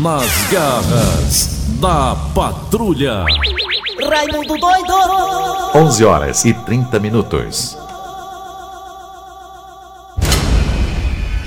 Nas 0.00 0.30
garras 0.50 1.66
da 1.78 2.16
patrulha. 2.34 3.22
Raimundo 4.08 4.56
doido! 4.56 4.94
11 5.74 6.04
horas 6.06 6.44
e 6.46 6.54
30 6.54 6.98
minutos. 6.98 7.76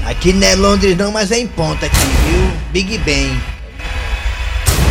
Aqui 0.05 0.33
não 0.33 0.45
é 0.45 0.55
Londres 0.55 0.95
não, 0.95 1.11
mas 1.11 1.31
é 1.31 1.39
em 1.39 1.47
ponta 1.47 1.87
aqui, 1.87 1.97
viu? 1.97 2.71
Big 2.71 2.99
Ben. 2.99 3.41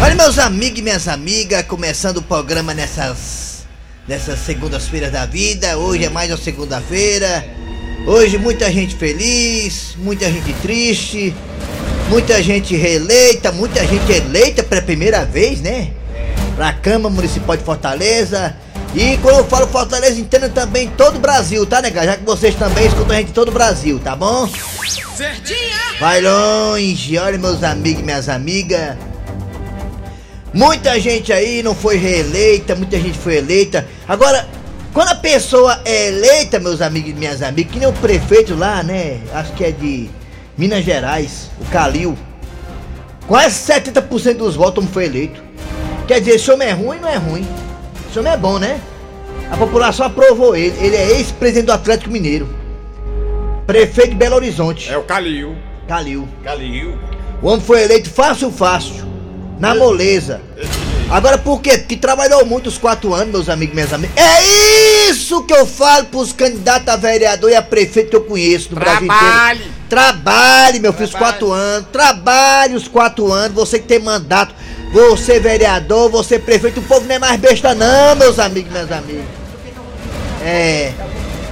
Olha 0.02 0.16
meus 0.16 0.40
amigos 0.40 0.80
e 0.80 0.82
minhas 0.82 1.06
amigas, 1.06 1.62
começando 1.62 2.16
o 2.16 2.22
programa 2.22 2.74
nessas 2.74 3.64
nessas 4.08 4.40
segundas-feiras 4.40 5.12
da 5.12 5.24
vida. 5.24 5.78
Hoje 5.78 6.04
é 6.04 6.10
mais 6.10 6.32
uma 6.32 6.36
segunda-feira. 6.36 7.44
Hoje 8.08 8.38
muita 8.38 8.72
gente 8.72 8.96
feliz, 8.96 9.94
muita 9.98 10.28
gente 10.28 10.52
triste, 10.54 11.32
muita 12.12 12.42
gente 12.42 12.76
reeleita, 12.76 13.50
muita 13.50 13.86
gente 13.86 14.12
eleita 14.12 14.62
pela 14.62 14.82
primeira 14.82 15.24
vez, 15.24 15.62
né? 15.62 15.92
Pra 16.54 16.70
Câmara 16.70 17.14
Municipal 17.14 17.56
de 17.56 17.64
Fortaleza. 17.64 18.54
E 18.94 19.16
quando 19.22 19.38
eu 19.38 19.44
falo 19.46 19.66
Fortaleza, 19.66 20.20
entenda 20.20 20.50
também 20.50 20.90
todo 20.90 21.16
o 21.16 21.18
Brasil, 21.18 21.64
tá, 21.64 21.80
nega? 21.80 22.04
Já 22.04 22.18
que 22.18 22.24
vocês 22.24 22.54
também 22.54 22.86
escutam 22.86 23.16
a 23.16 23.18
gente 23.18 23.30
em 23.30 23.32
todo 23.32 23.48
o 23.48 23.52
Brasil, 23.52 23.98
tá 23.98 24.14
bom? 24.14 24.46
Certinha! 25.16 25.72
Vai 25.98 26.20
longe, 26.20 27.16
olha 27.16 27.38
meus 27.38 27.62
amigos 27.62 28.02
e 28.02 28.04
minhas 28.04 28.28
amigas. 28.28 28.94
Muita 30.52 31.00
gente 31.00 31.32
aí 31.32 31.62
não 31.62 31.74
foi 31.74 31.96
reeleita, 31.96 32.74
muita 32.74 32.98
gente 33.00 33.16
foi 33.16 33.36
eleita. 33.36 33.88
Agora, 34.06 34.46
quando 34.92 35.08
a 35.08 35.14
pessoa 35.14 35.80
é 35.86 36.08
eleita, 36.08 36.60
meus 36.60 36.82
amigos 36.82 37.08
e 37.08 37.14
minhas 37.14 37.40
amigas, 37.40 37.72
que 37.72 37.78
nem 37.78 37.88
o 37.88 37.92
prefeito 37.94 38.54
lá, 38.54 38.82
né? 38.82 39.18
Acho 39.32 39.54
que 39.54 39.64
é 39.64 39.70
de 39.70 40.10
Minas 40.56 40.84
Gerais, 40.84 41.50
o 41.60 41.64
Calil. 41.66 42.16
Quase 43.26 43.72
70% 43.72 44.34
dos 44.34 44.56
votos 44.56 44.84
foi 44.92 45.06
eleito. 45.06 45.42
Quer 46.06 46.20
dizer, 46.20 46.34
esse 46.36 46.50
homem 46.50 46.68
é 46.68 46.72
ruim 46.72 46.98
não 47.00 47.08
é 47.08 47.16
ruim. 47.16 47.46
Esse 48.08 48.18
homem 48.18 48.32
é 48.32 48.36
bom, 48.36 48.58
né? 48.58 48.80
A 49.50 49.56
população 49.56 50.06
aprovou 50.06 50.54
ele. 50.56 50.76
Ele 50.84 50.96
é 50.96 51.18
ex-presidente 51.18 51.66
do 51.66 51.72
Atlético 51.72 52.10
Mineiro. 52.10 52.48
Prefeito 53.66 54.10
de 54.10 54.16
Belo 54.16 54.36
Horizonte. 54.36 54.90
É 54.92 54.98
o 54.98 55.02
Calil. 55.02 55.56
Calil. 55.88 56.28
Calil. 56.42 56.98
O 57.40 57.48
homem 57.48 57.60
foi 57.64 57.82
eleito 57.84 58.10
fácil, 58.10 58.50
fácil. 58.50 59.04
Na 59.58 59.74
moleza. 59.74 60.40
Agora 61.10 61.38
por 61.38 61.60
quê? 61.60 61.78
Porque 61.78 61.96
trabalhou 61.96 62.44
muito 62.44 62.66
os 62.68 62.78
quatro 62.78 63.14
anos, 63.14 63.30
meus 63.32 63.48
amigos 63.48 63.72
e 63.72 63.76
minhas 63.76 63.92
amigas. 63.92 64.16
É 64.16 65.10
isso 65.10 65.44
que 65.44 65.52
eu 65.52 65.66
falo 65.66 66.06
pros 66.06 66.32
candidatos 66.32 66.88
a 66.88 66.96
vereador 66.96 67.50
e 67.50 67.54
a 67.54 67.62
prefeito 67.62 68.10
que 68.10 68.16
eu 68.16 68.24
conheço 68.24 68.70
no 68.70 68.76
Brasil 68.76 69.06
Trabalhe. 69.06 69.58
inteiro. 69.60 69.81
Trabalhe, 69.92 70.80
meu 70.80 70.90
filho, 70.90 71.04
os 71.04 71.14
quatro 71.14 71.52
anos. 71.52 71.86
Trabalhe 71.92 72.74
os 72.74 72.88
quatro 72.88 73.30
anos. 73.30 73.54
Você 73.54 73.78
que 73.78 73.86
tem 73.86 73.98
mandato. 73.98 74.54
Você 74.90 75.38
vereador, 75.38 76.08
você 76.08 76.38
prefeito. 76.38 76.80
O 76.80 76.82
povo 76.82 77.06
não 77.06 77.14
é 77.14 77.18
mais 77.18 77.38
besta 77.38 77.74
não, 77.74 78.16
meus 78.16 78.38
amigos 78.38 78.72
minhas 78.72 78.90
amigas. 78.90 79.26
É. 80.40 80.94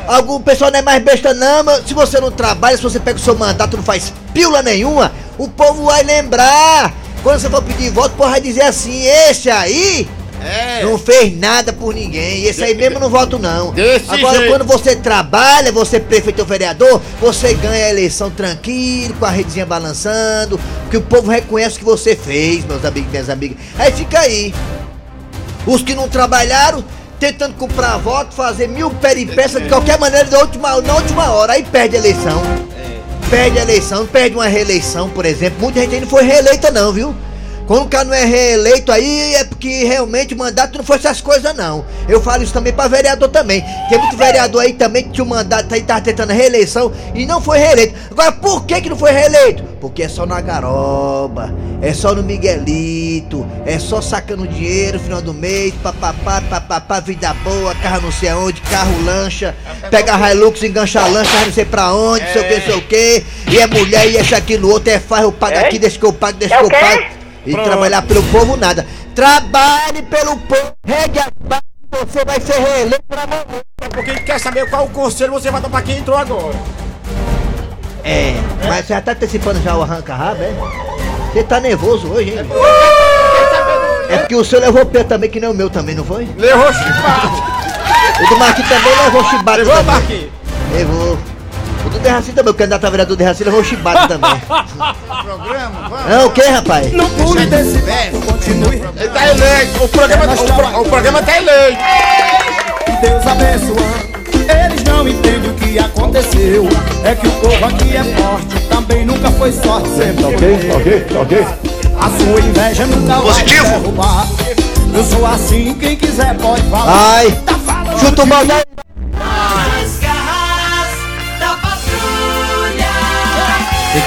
Algum 0.07 0.41
pessoal 0.41 0.71
não 0.71 0.79
é 0.79 0.83
mais 0.83 1.05
besta 1.05 1.35
não, 1.35 1.65
mas 1.65 1.87
se 1.87 1.93
você 1.93 2.19
não 2.19 2.31
trabalha, 2.31 2.79
se 2.79 2.83
você 2.83 2.99
pega 2.99 3.19
o 3.19 3.23
seu 3.23 3.37
mandato 3.37 3.77
não 3.77 3.85
faz 3.85 4.11
pílula 4.33 4.63
nenhuma, 4.63 5.13
o 5.37 5.47
povo 5.47 5.85
vai 5.85 6.03
lembrar. 6.03 6.95
Quando 7.23 7.41
você 7.41 7.51
for 7.51 7.63
pedir 7.63 7.91
voto, 7.91 8.15
o 8.15 8.17
povo 8.17 8.31
vai 8.31 8.41
dizer 8.41 8.63
assim, 8.63 9.05
esse 9.05 9.51
aí 9.51 10.09
É. 10.43 10.85
não 10.85 10.99
fez 10.99 11.39
nada 11.39 11.73
por 11.73 11.95
ninguém. 11.95 12.45
Esse 12.45 12.65
aí 12.65 12.75
mesmo 12.75 12.99
não 12.99 13.11
voto 13.11 13.39
não. 13.39 13.73
Desse 13.73 14.11
Agora 14.11 14.39
jeito. 14.39 14.51
quando 14.51 14.65
você 14.65 14.97
trabalha, 14.97 15.71
você 15.71 15.97
é 15.97 16.01
prefeito 16.01 16.41
ou 16.41 16.47
vereador, 16.47 17.01
você 17.21 17.55
ganha 17.55 17.87
a 17.87 17.91
eleição 17.91 18.31
tranquilo, 18.31 19.15
com 19.15 19.25
a 19.25 19.31
redezinha 19.31 19.67
balançando, 19.67 20.59
que 20.91 20.97
o 20.97 21.03
povo 21.03 21.31
reconhece 21.31 21.77
o 21.77 21.79
que 21.81 21.85
você 21.85 22.17
fez, 22.17 22.65
meus 22.65 22.85
amigos 22.85 23.09
e 23.09 23.13
minhas 23.13 23.29
amigas. 23.29 23.57
Aí 23.79 23.93
fica 23.93 24.21
aí. 24.21 24.55
Os 25.67 25.83
que 25.83 25.95
não 25.95 26.09
trabalharam, 26.09 26.83
tentando 27.19 27.55
comprar 27.55 27.99
voto, 27.99 28.35
fazer 28.35 28.67
mil 28.67 28.91
peripécias 28.91 29.63
de 29.63 29.69
qualquer 29.69 29.99
maneira 29.99 30.27
da 30.27 30.41
última, 30.41 30.81
na 30.81 30.95
última 30.95 31.31
hora, 31.33 31.53
aí 31.53 31.63
perde 31.63 31.97
a 31.97 31.99
eleição. 31.99 32.43
Perde 33.29 33.59
a 33.59 33.63
eleição, 33.63 34.07
perde 34.07 34.35
uma 34.35 34.49
reeleição, 34.49 35.09
por 35.11 35.25
exemplo. 35.25 35.61
Muita 35.61 35.81
gente 35.81 35.95
aí 35.95 36.01
não 36.01 36.09
foi 36.09 36.25
reeleita 36.25 36.71
não, 36.71 36.93
viu? 36.93 37.15
Quando 37.71 37.85
o 37.85 37.89
cara 37.89 38.03
não 38.03 38.15
é 38.15 38.25
reeleito 38.25 38.91
aí, 38.91 39.33
é 39.37 39.45
porque 39.45 39.85
realmente 39.85 40.35
o 40.35 40.37
mandato 40.37 40.77
não 40.77 40.85
foi 40.85 40.97
essas 40.97 41.21
coisas, 41.21 41.55
não. 41.55 41.85
Eu 42.09 42.21
falo 42.21 42.43
isso 42.43 42.53
também 42.53 42.73
pra 42.73 42.89
vereador 42.89 43.29
também. 43.29 43.65
Tem 43.89 43.97
muito 43.97 44.17
vereador 44.17 44.63
aí 44.63 44.73
também 44.73 45.05
que 45.05 45.11
tinha 45.11 45.23
o 45.23 45.29
mandato 45.29 45.73
aí, 45.73 45.81
tava 45.81 46.01
tentando 46.01 46.33
a 46.33 46.35
reeleição 46.35 46.91
e 47.15 47.25
não 47.25 47.41
foi 47.41 47.59
reeleito. 47.59 47.95
Agora, 48.11 48.33
por 48.33 48.65
que 48.65 48.81
que 48.81 48.91
não 48.91 48.97
foi 48.97 49.13
reeleito? 49.13 49.63
Porque 49.81 50.03
é 50.03 50.09
só 50.09 50.27
na 50.27 50.41
garoba, 50.41 51.55
é 51.81 51.95
só 51.95 52.13
no 52.13 52.25
Miguelito, 52.25 53.47
é 53.65 53.79
só 53.79 54.01
sacando 54.01 54.49
dinheiro 54.49 54.99
no 54.99 55.05
final 55.05 55.23
do 55.23 55.33
mês, 55.33 55.73
papapá, 55.81 56.41
papapá, 56.41 56.99
vida 56.99 57.33
boa, 57.45 57.73
carro 57.77 58.01
não 58.03 58.11
sei 58.11 58.31
aonde, 58.31 58.61
carro 58.63 59.01
lancha, 59.05 59.55
pega 59.89 60.33
Hilux, 60.33 60.61
engancha 60.65 61.03
a 61.03 61.07
lancha, 61.07 61.47
não 61.47 61.53
sei 61.53 61.65
pra 61.65 61.95
onde, 61.95 62.25
não 62.25 62.33
sei 62.33 62.43
o 62.43 62.49
que, 62.49 62.55
não 62.57 62.67
sei 62.67 62.75
o 62.75 62.83
que, 62.83 63.25
e 63.49 63.59
é 63.59 63.67
mulher, 63.69 64.11
e 64.11 64.17
esse 64.17 64.35
aqui 64.35 64.59
no 64.59 64.71
outro, 64.71 64.91
é 64.91 64.99
faz, 64.99 65.23
eu 65.23 65.31
pago 65.31 65.57
aqui, 65.57 65.79
deixa 65.79 65.97
que 65.97 66.05
eu 66.05 66.13
pago, 66.13 66.37
deixa 66.37 66.59
que 66.59 66.65
eu 66.65 66.69
pago. 66.69 67.20
E 67.47 67.55
trabalhar 67.55 68.03
pelo 68.03 68.23
povo 68.25 68.57
nada. 68.57 68.87
Trabalhe 69.15 70.03
pelo 70.03 70.37
povo, 70.37 70.73
regue 70.85 71.19
as 71.19 71.31
bases, 71.41 71.65
você 71.91 72.25
vai 72.25 72.41
ser 72.41 72.59
reeleito 72.59 73.05
pra 73.09 73.23
amanhã. 73.23 73.45
É 73.81 73.89
porque 73.89 74.11
a 74.11 74.15
gente 74.15 74.25
quer 74.25 74.39
saber 74.39 74.69
qual 74.69 74.85
o 74.85 74.91
conselho 74.91 75.33
você 75.33 75.51
vai 75.51 75.61
dar 75.61 75.69
pra 75.69 75.83
quem 75.83 75.99
entrou 75.99 76.17
agora. 76.17 76.55
É, 78.05 78.35
mas 78.67 78.87
você 78.87 78.95
já 78.95 79.01
tá 79.01 79.13
antecipando 79.13 79.61
já 79.63 79.77
o 79.77 79.83
arranca-rabo, 79.83 80.43
é? 80.43 80.55
Você 81.33 81.45
tá 81.45 81.61
nervoso 81.61 82.09
hoje, 82.09 82.31
hein? 82.31 82.47
É 84.09 84.19
porque 84.19 84.35
o 84.35 84.45
seu 84.45 84.61
levou 84.61 84.85
pé 84.87 85.05
também, 85.05 85.31
que 85.31 85.39
nem 85.39 85.49
o 85.49 85.55
meu 85.55 85.71
também, 85.71 85.95
não 85.95 86.05
foi? 86.05 86.29
Levou 86.37 86.73
chibado. 86.73 87.61
O 88.23 88.29
do 88.29 88.37
Marquinhos 88.39 88.69
também 88.69 88.97
levou 89.05 89.25
chibata 89.25 89.59
Levou. 89.59 89.83
Marquinhos? 89.85 90.31
Levou. 90.73 91.19
O 91.87 91.91
do 91.91 91.99
Derraci 91.99 92.33
também, 92.35 92.51
o 92.51 92.55
candidato 92.55 92.87
a 92.87 92.91
vereador 92.91 93.17
Derraci 93.17 93.45
levou 93.45 93.63
chibata 93.65 94.09
também. 94.09 94.41
Programa, 95.23 95.89
vamos. 95.89 96.07
Não, 96.11 96.27
o 96.27 96.31
que, 96.31 96.43
rapaz? 96.43 96.93
Não 96.93 97.09
pule 97.11 97.47
desse 97.47 97.79
verso, 97.79 98.21
continue. 98.21 98.83
Ele 98.97 99.09
tá 99.09 99.29
eleito. 99.29 99.85
O 99.85 99.89
programa, 99.89 100.25
o, 100.35 100.37
pro- 100.53 100.81
o 100.81 100.85
programa 100.89 101.23
tá 101.23 101.37
eleito. 101.37 101.79
Deus 103.01 103.27
abençoando. 103.27 104.11
Eles 104.65 104.85
não 104.85 105.09
entendem 105.09 105.51
o 105.51 105.55
que 105.55 105.79
aconteceu. 105.79 106.69
É 107.05 107.15
que 107.15 107.27
o 107.27 107.31
povo 107.33 107.65
aqui 107.65 107.97
é 107.97 108.05
forte, 108.05 108.61
também 108.69 109.07
nunca 109.07 109.31
foi 109.31 109.53
sorte. 109.53 109.89
Sempre 109.91 110.25
ok, 110.25 110.71
ok, 110.77 111.07
ok. 111.23 111.47
A 111.99 112.09
sua 112.19 112.41
inveja 112.41 112.87
nunca 112.87 113.21
Positivo. 113.21 113.63
vai 113.65 113.79
derrubar. 113.81 114.27
Eu 114.93 115.05
sou 115.05 115.25
assim, 115.27 115.75
quem 115.75 115.97
quiser 115.97 116.35
pode 116.39 116.63
falar. 116.63 117.15
Ai, 117.17 117.31
Tá 117.47 117.55
falando 117.55 117.99
chuta 118.01 118.23
o 118.23 118.27
mal 118.27 118.45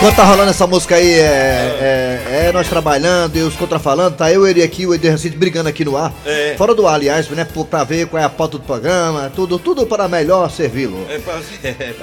Enquanto 0.03 0.18
tá 0.18 0.25
rolando 0.25 0.50
essa 0.50 0.68
música 0.68 0.96
aí, 0.97 1.14
é, 1.14 1.22
é, 1.22 2.47
é 2.47 2.52
nós 2.52 2.68
trabalhando 2.68 3.38
e 3.38 3.41
os 3.41 3.56
contrafalando, 3.56 4.18
tá 4.18 4.30
eu, 4.30 4.46
ele 4.46 4.62
aqui, 4.62 4.86
o 4.86 4.94
Eder 4.94 5.12
Racito 5.14 5.38
brigando 5.38 5.69
aqui 5.69 5.86
no 5.86 5.96
ar. 5.96 6.14
É. 6.25 6.56
Fora 6.58 6.75
do 6.75 6.86
ar, 6.86 6.96
aliás, 6.96 7.30
né? 7.30 7.47
Pra 7.69 7.86
ver 7.86 8.08
qual 8.08 8.22
é 8.22 8.25
a 8.25 8.30
pauta 8.30 8.58
do 8.58 8.66
programa, 8.66 9.31
tudo, 9.34 9.58
tudo 9.58 9.86
para 9.86 10.09
melhor 10.09 10.52
servi-lo. 10.52 11.08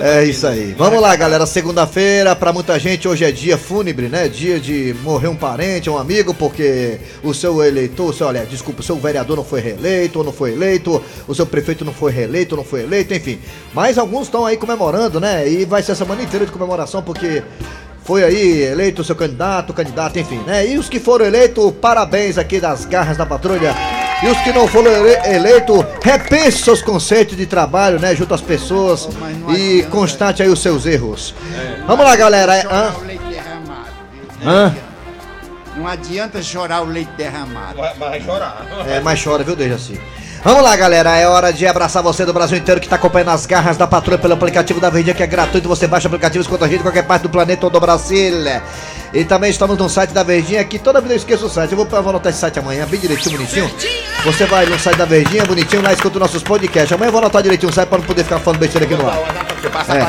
É 0.01 0.25
isso 0.25 0.47
aí. 0.47 0.75
Vamos 0.79 0.99
lá, 0.99 1.15
galera. 1.15 1.45
Segunda-feira, 1.45 2.35
pra 2.35 2.55
muita 2.55 2.79
gente, 2.79 3.07
hoje 3.07 3.23
é 3.23 3.31
dia 3.31 3.59
fúnebre, 3.59 4.09
né? 4.09 4.29
Dia 4.29 4.59
de 4.59 4.97
morrer 5.03 5.29
um 5.29 5.37
parente, 5.37 5.91
um 5.91 5.99
amigo, 5.99 6.33
porque 6.33 7.01
o 7.23 7.35
seu 7.35 7.63
eleitor, 7.63 8.09
o 8.09 8.15
seu, 8.15 8.29
olha, 8.29 8.47
desculpa, 8.47 8.81
o 8.81 8.83
seu 8.83 8.97
vereador 8.97 9.37
não 9.37 9.45
foi 9.45 9.61
reeleito 9.61 10.21
ou 10.21 10.25
não 10.25 10.33
foi 10.33 10.53
eleito, 10.53 11.05
o 11.29 11.35
seu 11.35 11.45
prefeito 11.45 11.85
não 11.85 11.93
foi 11.93 12.13
reeleito 12.13 12.55
ou 12.55 12.63
não 12.63 12.65
foi 12.65 12.81
eleito, 12.81 13.13
enfim. 13.13 13.39
Mas 13.75 13.99
alguns 13.99 14.23
estão 14.23 14.47
aí 14.47 14.57
comemorando, 14.57 15.21
né? 15.21 15.47
E 15.47 15.67
vai 15.67 15.83
ser 15.83 15.93
a 15.93 15.97
semana 15.97 16.23
inteira 16.23 16.47
de 16.47 16.53
comemoração, 16.53 17.03
porque 17.03 17.43
foi 18.11 18.25
aí 18.25 18.63
eleito 18.63 19.03
o 19.03 19.05
seu 19.05 19.15
candidato, 19.15 19.73
candidato, 19.73 20.19
enfim, 20.19 20.39
né? 20.39 20.67
E 20.67 20.77
os 20.77 20.89
que 20.89 20.99
foram 20.99 21.25
eleitos, 21.27 21.73
parabéns 21.81 22.39
aqui 22.39 22.59
das 22.59 22.85
garras 22.85 23.17
da 23.17 23.25
patrulha. 23.25 23.73
E 24.21 24.27
os 24.27 24.37
que 24.39 24.53
não 24.53 24.67
foram 24.67 24.91
ele 24.91 25.17
eleitos, 25.33 25.79
repense 26.03 26.59
seus 26.59 26.83
conceitos 26.83 27.37
de 27.37 27.47
trabalho, 27.47 28.01
né? 28.01 28.13
Junto 28.17 28.35
às 28.35 28.41
pessoas 28.41 29.09
não 29.15 29.55
e 29.55 29.75
adianta. 29.75 29.91
constate 29.91 30.43
aí 30.43 30.49
os 30.49 30.61
seus 30.61 30.87
erros. 30.87 31.37
Vamos 31.87 32.05
lá, 32.05 32.17
galera. 32.17 32.57
é- 32.57 32.67
hã? 32.67 32.91
chorar 32.91 32.99
o 32.99 33.07
leite 33.07 33.25
derramado. 33.31 33.91
Hã? 34.45 34.75
Não 35.77 35.87
adianta 35.87 36.43
chorar 36.43 36.83
o 36.83 36.87
leite 36.87 37.13
derramado. 37.17 37.77
Vai, 37.77 37.95
vai 37.95 38.21
chorar. 38.21 38.67
É, 38.89 38.99
mas 38.99 39.23
chora, 39.23 39.45
viu, 39.45 39.55
Dejaci? 39.55 40.01
Vamos 40.43 40.63
lá, 40.63 40.75
galera. 40.75 41.19
É 41.19 41.29
hora 41.29 41.53
de 41.53 41.67
abraçar 41.67 42.03
você 42.03 42.25
do 42.25 42.33
Brasil 42.33 42.57
inteiro 42.57 42.81
que 42.81 42.89
tá 42.89 42.97
acompanhando 42.97 43.29
as 43.29 43.45
garras 43.45 43.77
da 43.77 43.87
patrulha 43.87 44.17
pelo 44.17 44.33
aplicativo 44.33 44.81
da 44.81 44.89
Verdinha, 44.89 45.15
que 45.15 45.23
é 45.23 45.27
gratuito. 45.27 45.69
Você 45.69 45.87
baixa 45.87 46.07
o 46.07 46.11
aplicativo, 46.11 46.41
escuta 46.41 46.65
a 46.65 46.69
gente 46.69 46.81
em 46.81 46.83
qualquer 46.83 47.07
parte 47.07 47.23
do 47.23 47.29
planeta 47.29 47.67
ou 47.67 47.71
do 47.71 47.79
Brasil. 47.79 48.33
E 49.13 49.25
também 49.25 49.51
estamos 49.51 49.77
no 49.77 49.89
site 49.89 50.11
da 50.11 50.23
Verdinha, 50.23 50.63
que 50.65 50.79
toda 50.79 51.01
vez 51.01 51.11
eu 51.11 51.17
esqueço 51.17 51.47
o 51.47 51.51
site. 51.51 51.73
Eu 51.73 51.77
vou, 51.77 51.87
eu 51.91 52.03
vou 52.03 52.11
anotar 52.11 52.31
esse 52.31 52.39
site 52.39 52.59
amanhã, 52.61 52.87
bem 52.87 53.01
direitinho, 53.01 53.37
bonitinho. 53.37 53.71
Você 54.25 54.45
vai 54.45 54.67
no 54.67 54.79
site 54.79 54.97
da 54.97 55.05
Verdinha, 55.05 55.45
bonitinho, 55.45 55.83
lá 55.83 55.93
escuta 55.93 56.17
os 56.17 56.21
nossos 56.21 56.43
podcasts. 56.43 56.93
Amanhã 56.93 57.09
eu 57.09 57.13
vou 57.13 57.21
anotar 57.21 57.43
direitinho 57.43 57.71
o 57.71 57.75
site 57.75 57.89
pra 57.89 57.99
não 57.99 58.05
poder 58.05 58.23
ficar 58.23 58.39
falando 58.39 58.61
besteira 58.61 58.87
aqui 58.87 58.95
no 58.95 59.09
ar. 59.09 59.19
Você 59.61 59.69
passa 59.69 59.95
É. 59.95 60.07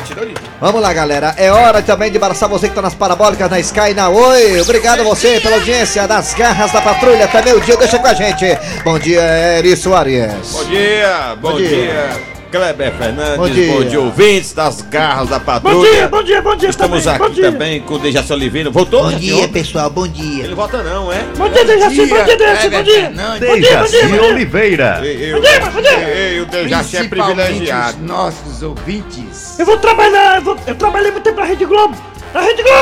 Vamos 0.60 0.82
lá, 0.82 0.94
galera. 0.94 1.34
É 1.38 1.52
hora 1.52 1.82
também 1.82 2.12
de 2.12 2.18
abraçar 2.18 2.48
você 2.48 2.70
que 2.70 2.76
tá 2.76 2.82
nas 2.82 2.94
parabólicas, 2.94 3.50
na 3.50 3.60
Sky, 3.60 3.94
na 3.96 4.10
Oi. 4.10 4.62
Obrigado 4.62 5.02
a 5.02 5.04
você 5.04 5.40
pela 5.40 5.56
audiência 5.56 6.08
das 6.08 6.34
garras 6.36 6.72
da 6.72 6.82
patrulha. 6.82 7.26
Até 7.26 7.42
meio 7.42 7.60
dia, 7.62 7.76
deixa 7.78 7.98
com 7.98 8.08
a 8.08 8.14
gente. 8.14 8.46
Bom 8.84 9.00
dia, 9.00 9.22
Eri 9.58 9.76
Soares. 9.76 10.52
Bom 10.52 10.64
dia, 10.66 11.36
bom, 11.42 11.52
Bom 11.52 11.58
dia. 11.58 11.70
dia. 11.70 12.41
Kleber 12.52 12.92
Fernandes, 12.98 13.38
Bom 13.38 13.48
bom 13.48 13.50
dia. 13.50 13.86
dia. 13.86 14.00
ouvintes 14.02 14.52
das 14.54 14.82
garras 14.82 15.30
da 15.30 15.40
patrulha. 15.40 15.74
Bom 15.76 15.82
dia, 15.84 16.08
bom 16.10 16.24
dia, 16.24 16.42
bom 16.42 16.56
dia 16.56 16.70
Estamos 16.70 17.04
também, 17.06 17.16
aqui 17.16 17.28
bom 17.30 17.34
dia. 17.34 17.52
também 17.52 17.82
com 17.82 17.94
o 17.94 18.00
Dejaci 18.00 18.34
Oliveira. 18.34 18.70
Voltou? 18.70 19.04
Bom 19.04 19.12
dia, 19.18 19.48
pessoal. 19.48 19.90
Bom 19.90 20.06
dia. 20.08 20.44
Ele 20.44 20.54
volta 20.54 20.84
não, 20.84 21.12
é? 21.12 21.24
Bom 21.38 21.48
dia, 21.50 21.64
Dejaci, 21.64 22.06
bom 22.08 22.24
dia, 22.26 22.38
Dejaci, 22.38 22.70
bom 22.70 22.84
dia. 22.84 23.10
Dia, 23.10 23.40
dia, 23.40 23.56
Dejaci 23.56 24.08
dia. 24.08 24.24
Oliveira. 24.24 25.02
Ei, 25.04 25.32
Bom 25.34 25.40
dia, 25.40 25.60
bom 25.62 25.82
dia. 25.82 26.44
o 26.44 26.46
Dejaci 26.46 26.98
é 26.98 27.04
privilegiado. 27.08 27.98
os 27.98 28.04
nossos 28.04 28.62
ouvintes. 28.64 29.58
Eu 29.58 29.66
vou 29.66 29.78
trabalhar, 29.78 30.36
eu, 30.36 30.42
vou, 30.42 30.58
eu 30.68 30.76
trabalhei 30.76 31.10
muito 31.12 31.24
tempo 31.24 31.40
na 31.40 31.46
Rede 31.46 31.64
Globo. 31.66 31.96
Na 32.34 32.42
Rede 32.42 32.64
Globo! 32.64 32.82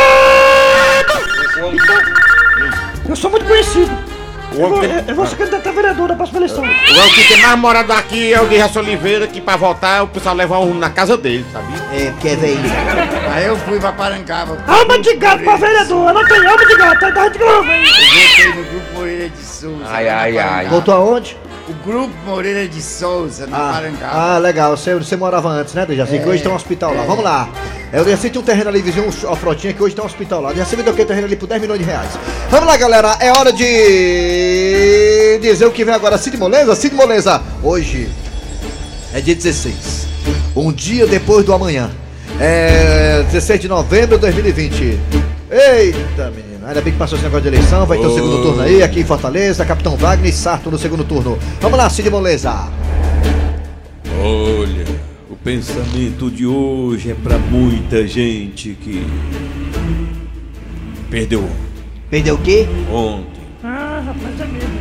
Eu 3.07 3.15
sou 3.15 3.29
muito 3.31 3.45
conhecido. 3.45 4.08
Eu 4.51 4.69
vou, 4.69 4.83
eu, 4.83 5.03
eu 5.07 5.15
vou 5.15 5.25
ser 5.27 5.35
candidato 5.35 5.69
a 5.69 5.71
vereador 5.71 6.07
na 6.09 6.15
próxima 6.15 6.39
eleição. 6.39 6.63
o 6.63 7.13
que 7.13 7.27
tem 7.27 7.41
mais 7.41 7.57
morada 7.59 7.93
aqui 7.93 8.33
é 8.33 8.41
o 8.41 8.45
Dejaci 8.47 8.77
Oliveira, 8.79 9.27
que 9.27 9.39
pra 9.39 9.55
votar 9.55 10.03
o 10.03 10.07
pessoal 10.07 10.35
leva 10.35 10.59
um 10.59 10.73
na 10.73 10.89
casa 10.89 11.15
dele, 11.17 11.45
sabia? 11.53 11.77
É, 11.93 12.11
porque 12.11 12.29
é 12.29 12.35
velho. 12.35 12.59
Aí 13.33 13.45
eu 13.45 13.55
fui 13.57 13.79
pra 13.79 13.91
Parangaba. 13.91 14.57
Alma 14.67 14.99
de 14.99 15.15
gato 15.15 15.43
pra 15.43 15.55
vereador, 15.55 16.13
não 16.13 16.25
tem 16.27 16.45
alma 16.45 16.65
de 16.65 16.75
gato, 16.77 17.05
é 17.05 17.11
da 17.11 17.23
Rede 17.23 17.37
Globo. 17.37 17.69
hein? 17.69 17.83
Eu 17.85 18.53
votei 18.53 18.63
no 18.63 18.69
Grupo 18.71 18.93
Moreira 18.95 19.29
de 19.29 19.37
Souza. 19.43 19.83
Ai, 19.87 20.09
ai, 20.09 20.37
ai. 20.37 20.65
Voltou 20.67 20.93
aonde? 20.95 21.37
O 21.69 21.73
Grupo 21.85 22.11
Moreira 22.25 22.67
de 22.67 22.81
Souza, 22.81 23.45
na 23.45 23.55
Ah, 23.55 24.35
ah, 24.35 24.37
legal. 24.39 24.75
Você, 24.75 24.95
você 24.95 25.15
morava 25.15 25.49
antes, 25.49 25.75
né, 25.75 25.85
Dejaci? 25.85 26.17
Que 26.17 26.27
hoje 26.27 26.41
tem 26.41 26.51
um 26.51 26.55
hospital 26.55 26.95
lá. 26.95 27.03
Vamos 27.03 27.23
lá. 27.23 27.47
É, 27.93 28.01
o 28.01 28.03
Dejaci 28.03 28.31
tinha 28.31 28.41
um 28.41 28.43
terreno 28.43 28.69
ali, 28.69 28.81
vizinho, 28.81 29.07
uma 29.23 29.35
frotinha, 29.35 29.71
que 29.71 29.83
hoje 29.83 29.93
tem 29.93 30.03
um 30.03 30.07
hospital 30.07 30.41
lá. 30.41 30.49
O 30.49 30.53
Dejaci 30.53 30.75
vendeu 30.75 30.93
aquele 30.93 31.07
terreno 31.07 31.27
ali 31.27 31.35
por 31.35 31.47
10 31.47 31.61
milhões 31.61 31.79
de 31.79 31.85
reais. 31.85 32.09
Vamos 32.49 32.65
lá, 32.67 32.75
galera. 32.75 33.17
É 33.19 33.31
hora 33.31 33.53
de 33.53 35.39
dizer 35.43 35.67
o 35.67 35.71
que 35.71 35.85
vem 35.85 35.93
agora. 35.93 36.17
Cid 36.17 36.37
Moleza? 36.37 36.75
Cid 36.75 36.95
Moleza. 36.95 37.39
Hoje 37.61 38.09
é 39.13 39.21
dia 39.21 39.35
16. 39.35 40.07
Um 40.55 40.71
dia 40.71 41.05
depois 41.05 41.45
do 41.45 41.53
amanhã. 41.53 41.91
É 42.39 43.21
16 43.27 43.61
de 43.61 43.67
novembro 43.67 44.15
de 44.15 44.21
2020. 44.21 44.99
Eita, 45.51 46.31
menino. 46.31 46.48
Ainda 46.69 46.81
bem 46.81 46.93
que 46.93 46.99
passou 46.99 47.15
esse 47.17 47.25
negócio 47.25 47.49
de 47.49 47.55
eleição. 47.57 47.83
Vai 47.87 47.97
ter 47.97 48.05
o 48.05 48.13
segundo 48.13 48.43
turno 48.43 48.61
aí, 48.61 48.83
aqui 48.83 48.99
em 48.99 49.03
Fortaleza. 49.03 49.65
Capitão 49.65 49.97
Wagner 49.97 50.29
e 50.29 50.31
Sarto 50.31 50.69
no 50.69 50.77
segundo 50.77 51.03
turno. 51.03 51.35
Vamos 51.59 51.79
lá, 51.79 51.89
Cid 51.89 52.11
Moleza. 52.11 52.69
Olha, 54.21 54.85
o 55.31 55.35
pensamento 55.35 56.29
de 56.29 56.45
hoje 56.45 57.09
é 57.09 57.15
pra 57.15 57.39
muita 57.39 58.07
gente 58.07 58.77
que 58.79 59.03
perdeu 61.09 61.49
Perdeu 62.07 62.35
o 62.35 62.37
quê? 62.37 62.67
ontem. 62.91 63.41
Ah, 63.63 64.03
rapaz, 64.05 64.39
é 64.39 64.45
mesmo. 64.45 64.79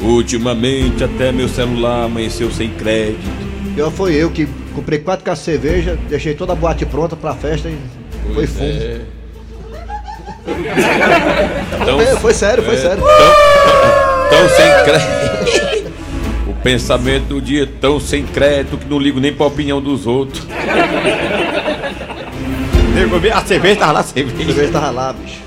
Ultimamente 0.00 1.02
até 1.02 1.32
meu 1.32 1.48
celular 1.48 2.04
amanheceu 2.04 2.52
sem 2.52 2.70
crédito. 2.70 3.18
Pior 3.74 3.90
foi 3.90 4.14
eu 4.14 4.30
que 4.30 4.46
comprei 4.76 5.00
quatro 5.00 5.24
caixas 5.24 5.44
de 5.44 5.50
cerveja, 5.50 5.98
deixei 6.08 6.34
toda 6.34 6.52
a 6.52 6.56
boate 6.56 6.86
pronta 6.86 7.16
pra 7.16 7.34
festa 7.34 7.68
e 7.68 7.76
foi 8.22 8.34
Pois 8.34 8.50
fumo. 8.50 8.64
é. 8.64 9.00
Então, 11.82 12.00
É, 12.00 12.16
foi 12.16 12.34
sério, 12.34 12.62
foi 12.64 12.74
é, 12.74 12.78
sério. 12.78 13.02
Tão 14.30 14.48
sem 14.48 14.84
crédito. 14.84 15.96
O 16.46 16.54
pensamento 16.66 17.24
do 17.26 17.40
dia 17.40 17.62
é 17.62 17.66
tão 17.80 18.00
sem 18.00 18.24
crédito 18.24 18.76
que 18.76 18.86
não 18.88 18.98
ligo 18.98 19.20
nem 19.20 19.32
pra 19.32 19.46
opinião 19.46 19.80
dos 19.80 20.04
outros. 20.06 20.44
A 23.34 23.40
cerveja 23.44 23.76
tava 23.80 23.92
lá, 23.92 23.98
a 23.98 24.02
A 24.02 24.04
cerveja. 24.04 24.46
cerveja 24.46 24.72
tava 24.72 24.90
lá, 24.90 25.12
bicho. 25.12 25.40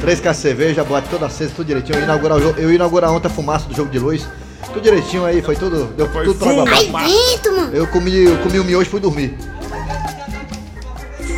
Três 0.00 0.20
caixas 0.20 0.42
de 0.42 0.48
cerveja, 0.48 0.80
a 0.82 0.84
boate 0.84 1.08
toda 1.08 1.26
acesa, 1.26 1.52
tudo 1.56 1.66
direitinho. 1.66 1.96
Eu 1.96 2.00
ia 2.00 2.04
inaugurar, 2.04 2.36
o 2.38 2.40
eu 2.58 2.72
inaugurar 2.72 3.12
ontem 3.12 3.28
a 3.28 3.30
fumaça 3.30 3.66
do 3.68 3.74
jogo 3.74 3.88
de 3.90 3.98
luz. 3.98 4.26
Tudo 4.66 4.82
direitinho 4.82 5.24
aí, 5.24 5.40
foi 5.40 5.54
tudo. 5.56 5.84
Deu 5.96 6.08
tudo 6.08 6.34
pra 6.34 6.50
abaixo. 6.50 6.90
Eu 7.72 7.86
comi, 7.86 8.24
eu 8.24 8.36
comi 8.38 8.58
o 8.58 8.64
miojo 8.64 8.86
e 8.86 8.90
fui 8.90 9.00
dormir. 9.00 9.34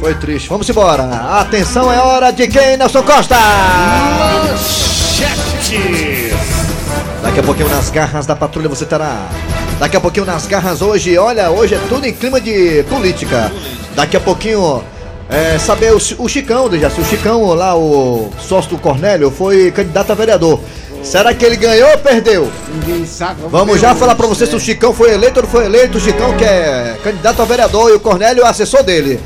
Foi 0.01 0.15
triste. 0.15 0.49
Vamos 0.49 0.69
embora. 0.69 1.05
Atenção, 1.41 1.93
é 1.93 1.99
hora 1.99 2.31
de 2.31 2.47
quem, 2.49 2.77
Nelson 2.77 3.03
Costa? 3.03 3.37
Daqui 7.23 7.41
a 7.41 7.43
pouquinho 7.43 7.69
nas 7.69 7.91
garras 7.91 8.27
da 8.27 8.37
patrulha 8.37 8.69
você 8.69 8.85
terá. 8.85 9.29
Daqui 9.79 9.97
a 9.97 10.01
pouquinho 10.01 10.27
nas 10.27 10.47
garras 10.47 10.83
hoje, 10.83 11.17
olha, 11.19 11.51
hoje 11.51 11.75
é 11.75 11.81
tudo 11.89 12.07
em 12.07 12.13
clima 12.13 12.41
de 12.41 12.85
política. 12.85 13.51
Daqui 13.97 14.17
a 14.17 14.21
pouquinho, 14.21 14.83
é, 15.29 15.59
saber 15.59 15.93
o, 15.93 15.97
o 16.19 16.29
Chicão, 16.29 16.69
Dejaci, 16.69 17.01
o 17.01 17.05
Chicão 17.05 17.43
lá, 17.55 17.77
o 17.77 18.31
sócio 18.39 18.71
do 18.71 18.79
Cornélio, 18.79 19.31
foi 19.31 19.71
candidato 19.71 20.13
a 20.13 20.15
vereador. 20.15 20.61
Será 21.03 21.35
que 21.35 21.45
ele 21.45 21.57
ganhou 21.57 21.91
ou 21.91 21.99
perdeu? 21.99 22.51
Ninguém 22.73 23.05
sabe. 23.05 23.43
Vamos 23.51 23.79
já 23.79 23.95
falar 23.95 24.15
pra 24.15 24.27
você 24.27 24.47
se 24.47 24.53
o 24.53 24.59
né? 24.59 24.65
Chicão 24.65 24.95
foi 24.95 25.13
eleito 25.13 25.41
ou 25.41 25.45
não 25.45 25.51
foi 25.51 25.67
eleito. 25.67 25.99
O 25.99 26.01
Chicão 26.01 26.35
que 26.37 26.45
é 26.45 26.97
candidato 27.05 27.43
a 27.43 27.45
vereador 27.45 27.91
e 27.91 27.95
o 27.95 28.01
Cornélio 28.01 28.43
é 28.43 28.49
assessor 28.49 28.83
dele. 28.83 29.21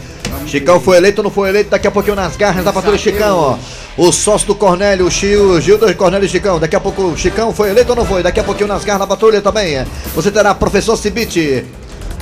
Chicão 0.48 0.80
foi 0.80 0.96
eleito 0.96 1.20
ou 1.20 1.24
não 1.24 1.30
foi 1.30 1.48
eleito, 1.50 1.70
daqui 1.70 1.86
a 1.86 1.90
pouquinho 1.90 2.16
nas 2.16 2.36
garras 2.36 2.64
da 2.64 2.72
patrulha 2.72 2.98
Chicão, 2.98 3.36
ó. 3.36 3.58
O 3.96 4.12
sócio 4.12 4.46
do 4.46 4.54
Cornélio, 4.54 5.06
o 5.06 5.10
Gil, 5.10 5.50
o 5.50 5.60
Gil 5.60 5.76
do 5.78 5.92
Cornélio 5.94 6.26
e 6.26 6.28
Chicão. 6.28 6.58
Daqui 6.58 6.76
a 6.76 6.80
pouco 6.80 7.02
o 7.02 7.16
Chicão 7.16 7.52
foi 7.52 7.70
eleito 7.70 7.90
ou 7.90 7.96
não 7.96 8.04
foi? 8.06 8.22
Daqui 8.22 8.40
a 8.40 8.44
pouquinho 8.44 8.68
nas 8.68 8.84
garras 8.84 9.00
da 9.00 9.06
patrulha 9.06 9.40
também. 9.40 9.76
é. 9.76 9.86
Você 10.14 10.30
terá 10.30 10.54
professor 10.54 10.96
Cibite. 10.96 11.64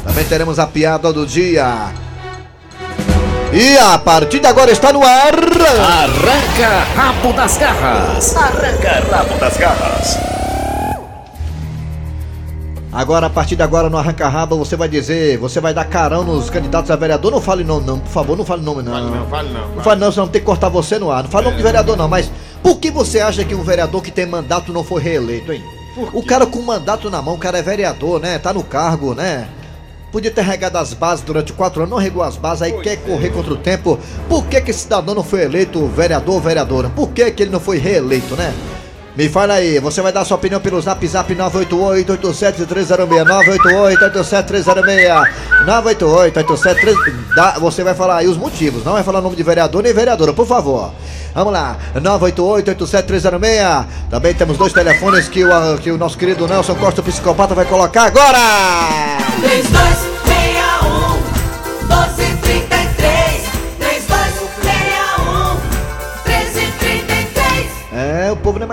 Também 0.05 0.25
teremos 0.25 0.59
a 0.59 0.67
piada 0.67 1.13
do 1.13 1.27
dia. 1.27 1.91
E 3.53 3.79
a 3.79 3.99
partir 3.99 4.39
de 4.41 4.47
agora 4.47 4.71
está 4.71 4.93
no 4.93 5.03
ar. 5.03 5.35
Arranca 5.35 6.85
rabo 6.95 7.33
das 7.33 7.57
garras. 7.57 8.37
Arranca 8.37 9.03
rabo 9.11 9.39
das 9.39 9.57
garras. 9.57 10.36
Agora, 12.97 13.27
a 13.27 13.31
partir 13.31 13.57
de 13.57 13.63
agora, 13.63 13.91
no 13.91 13.99
Arranca 13.99 14.27
Raba, 14.27 14.57
você 14.57 14.75
vai 14.75 14.89
dizer, 14.89 15.37
você 15.37 15.61
vai 15.61 15.75
dar 15.75 15.85
carão 15.85 16.25
nos 16.25 16.49
candidatos 16.49 16.91
a 16.91 16.97
vereador. 16.97 17.31
Não 17.31 17.43
fale 17.43 17.63
nome, 17.63 17.87
não, 17.87 17.99
por 17.99 18.09
favor, 18.09 18.39
não 18.39 18.45
fale 18.45 18.63
nome, 18.63 18.83
não. 18.83 18.91
Fale 18.91 19.11
não, 19.11 19.27
fale 19.27 19.49
não. 19.51 19.69
Não 19.69 19.83
fale 19.83 20.01
não, 20.01 20.11
senão 20.11 20.29
tem 20.29 20.41
que 20.41 20.47
cortar 20.47 20.71
você 20.71 20.99
no 20.99 21.11
ar. 21.11 21.25
Não 21.25 21.31
fale 21.31 21.45
nome 21.45 21.59
de 21.59 21.63
vereador, 21.63 21.95
não, 21.95 22.09
mas 22.09 22.33
por 22.63 22.79
que 22.79 22.91
você 22.91 23.21
acha 23.21 23.45
que 23.45 23.55
um 23.55 23.63
vereador 23.63 24.03
que 24.03 24.11
tem 24.11 24.25
mandato 24.25 24.73
não 24.73 24.83
foi 24.83 25.03
reeleito, 25.03 25.53
hein? 25.53 25.63
O 26.15 26.23
cara 26.23 26.47
com 26.47 26.63
mandato 26.63 27.11
na 27.11 27.21
mão, 27.21 27.35
o 27.35 27.39
cara 27.39 27.59
é 27.59 27.63
vereador, 27.63 28.19
né? 28.19 28.39
Tá 28.39 28.55
no 28.55 28.65
cargo, 28.65 29.15
né? 29.15 29.47
Podia 30.11 30.31
ter 30.31 30.43
regado 30.43 30.79
as 30.79 30.95
bases 30.95 31.23
durante 31.23 31.53
quatro 31.53 31.83
anos, 31.83 31.91
não 31.91 31.99
regou 31.99 32.23
as 32.23 32.39
bases, 32.39 32.63
aí 32.63 32.73
quer 32.81 32.97
correr 32.97 33.29
contra 33.29 33.53
o 33.53 33.59
tempo. 33.59 33.99
Por 34.27 34.47
que 34.47 34.59
que 34.59 34.71
esse 34.71 34.81
cidadão 34.81 35.15
não 35.15 35.23
foi 35.23 35.43
eleito 35.43 35.87
vereador 35.89 36.37
ou 36.37 36.41
vereadora? 36.41 36.89
Por 36.89 37.11
que 37.11 37.31
que 37.31 37.43
ele 37.43 37.53
não 37.53 37.61
foi 37.61 37.77
reeleito, 37.77 38.35
né? 38.37 38.55
Me 39.17 39.31
fala 39.31 39.55
aí, 39.55 39.79
você 39.81 40.03
vai 40.03 40.13
dar 40.13 40.27
sua 40.27 40.37
opinião 40.37 40.61
pelo 40.61 40.79
zap 40.83 41.07
zap 41.09 41.35
988 41.35 42.13
87306 42.13 42.89
988 43.27 44.05
87306 44.05 45.07
988 45.65 46.39
873 46.39 47.35
dá- 47.35 47.53
Você 47.59 47.83
vai 47.83 47.95
falar 47.95 48.19
aí 48.19 48.29
os 48.29 48.37
motivos, 48.37 48.85
não 48.85 48.93
vai 48.93 49.03
falar 49.03 49.21
o 49.21 49.23
nome 49.23 49.35
de 49.35 49.43
vereador 49.43 49.83
nem 49.83 49.95
vereadora, 49.95 50.35
por 50.35 50.47
favor. 50.47 50.93
Vamos 51.35 51.51
lá, 51.53 51.77
988 51.95 52.69
87306 52.73 53.87
Também 54.11 54.35
temos 54.35 54.59
dois 54.59 54.73
telefones 54.75 55.29
que 55.29 55.43
o, 55.45 55.79
que 55.79 55.91
o 55.91 55.97
nosso 55.97 56.19
querido 56.19 56.47
Nelson 56.47 56.75
Costa, 56.75 57.01
o 57.01 57.05
psicopata, 57.05 57.55
vai 57.55 57.65
colocar 57.65 58.03
agora. 58.05 58.39
3261 59.41 60.16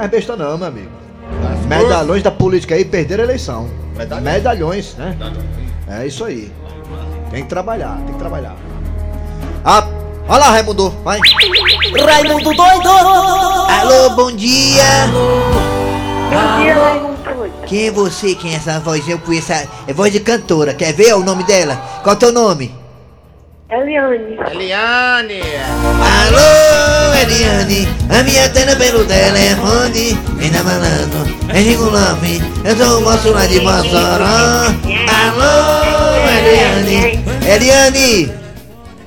mais 0.03 0.11
besta 0.11 0.35
não, 0.35 0.57
meu 0.57 0.67
amigo. 0.67 0.89
Medalhões 1.67 2.21
da 2.21 2.29
política 2.31 2.75
aí 2.75 2.83
perderam 2.83 3.23
a 3.23 3.25
eleição. 3.25 3.69
Medalhões. 3.97 4.33
Medalhões, 4.33 4.95
né? 4.95 5.17
É 5.87 6.05
isso 6.05 6.25
aí. 6.25 6.51
Tem 7.31 7.43
que 7.43 7.49
trabalhar, 7.49 7.97
tem 8.05 8.13
que 8.13 8.19
trabalhar. 8.19 8.55
Ah, 9.63 9.87
olha 10.27 10.39
lá, 10.39 10.49
Raimundo, 10.51 10.89
vai. 11.03 11.19
Raimundo 12.05 12.43
doido 12.53 12.89
Alô, 12.89 14.09
bom 14.15 14.31
dia. 14.35 14.83
Bom 15.11 16.61
dia, 16.61 16.75
Raimundo. 16.75 17.13
Quem 17.65 17.87
é 17.87 17.91
você? 17.91 18.35
Quem 18.35 18.53
é 18.53 18.57
essa 18.57 18.79
voz? 18.79 19.07
Eu 19.07 19.17
conheço. 19.19 19.53
a- 19.53 19.63
É 19.87 19.93
voz 19.93 20.11
de 20.11 20.19
cantora. 20.19 20.73
Quer 20.73 20.93
ver 20.93 21.13
o 21.15 21.23
nome 21.23 21.43
dela? 21.45 21.75
Qual 22.03 22.13
é 22.13 22.17
o 22.17 22.19
teu 22.19 22.31
nome? 22.31 22.75
Eliane. 23.73 24.37
Eliane! 24.51 25.41
Alô, 26.21 27.13
Eliane, 27.19 27.87
a 28.07 28.21
minha 28.21 28.47
tela 28.49 28.75
pelo 28.75 29.03
telefone, 29.03 30.13
vem 30.35 30.51
na 30.51 30.63
malandro, 30.63 31.25
é 31.49 31.59
Rico 31.59 31.85
eu 32.63 32.77
sou 32.77 32.99
o 32.99 33.01
moço 33.01 33.31
lá 33.31 33.47
de 33.47 33.59
Mossoró. 33.61 34.67
Alô, 35.09 35.49
Eliane, 36.37 37.23
Eliane, 37.47 38.31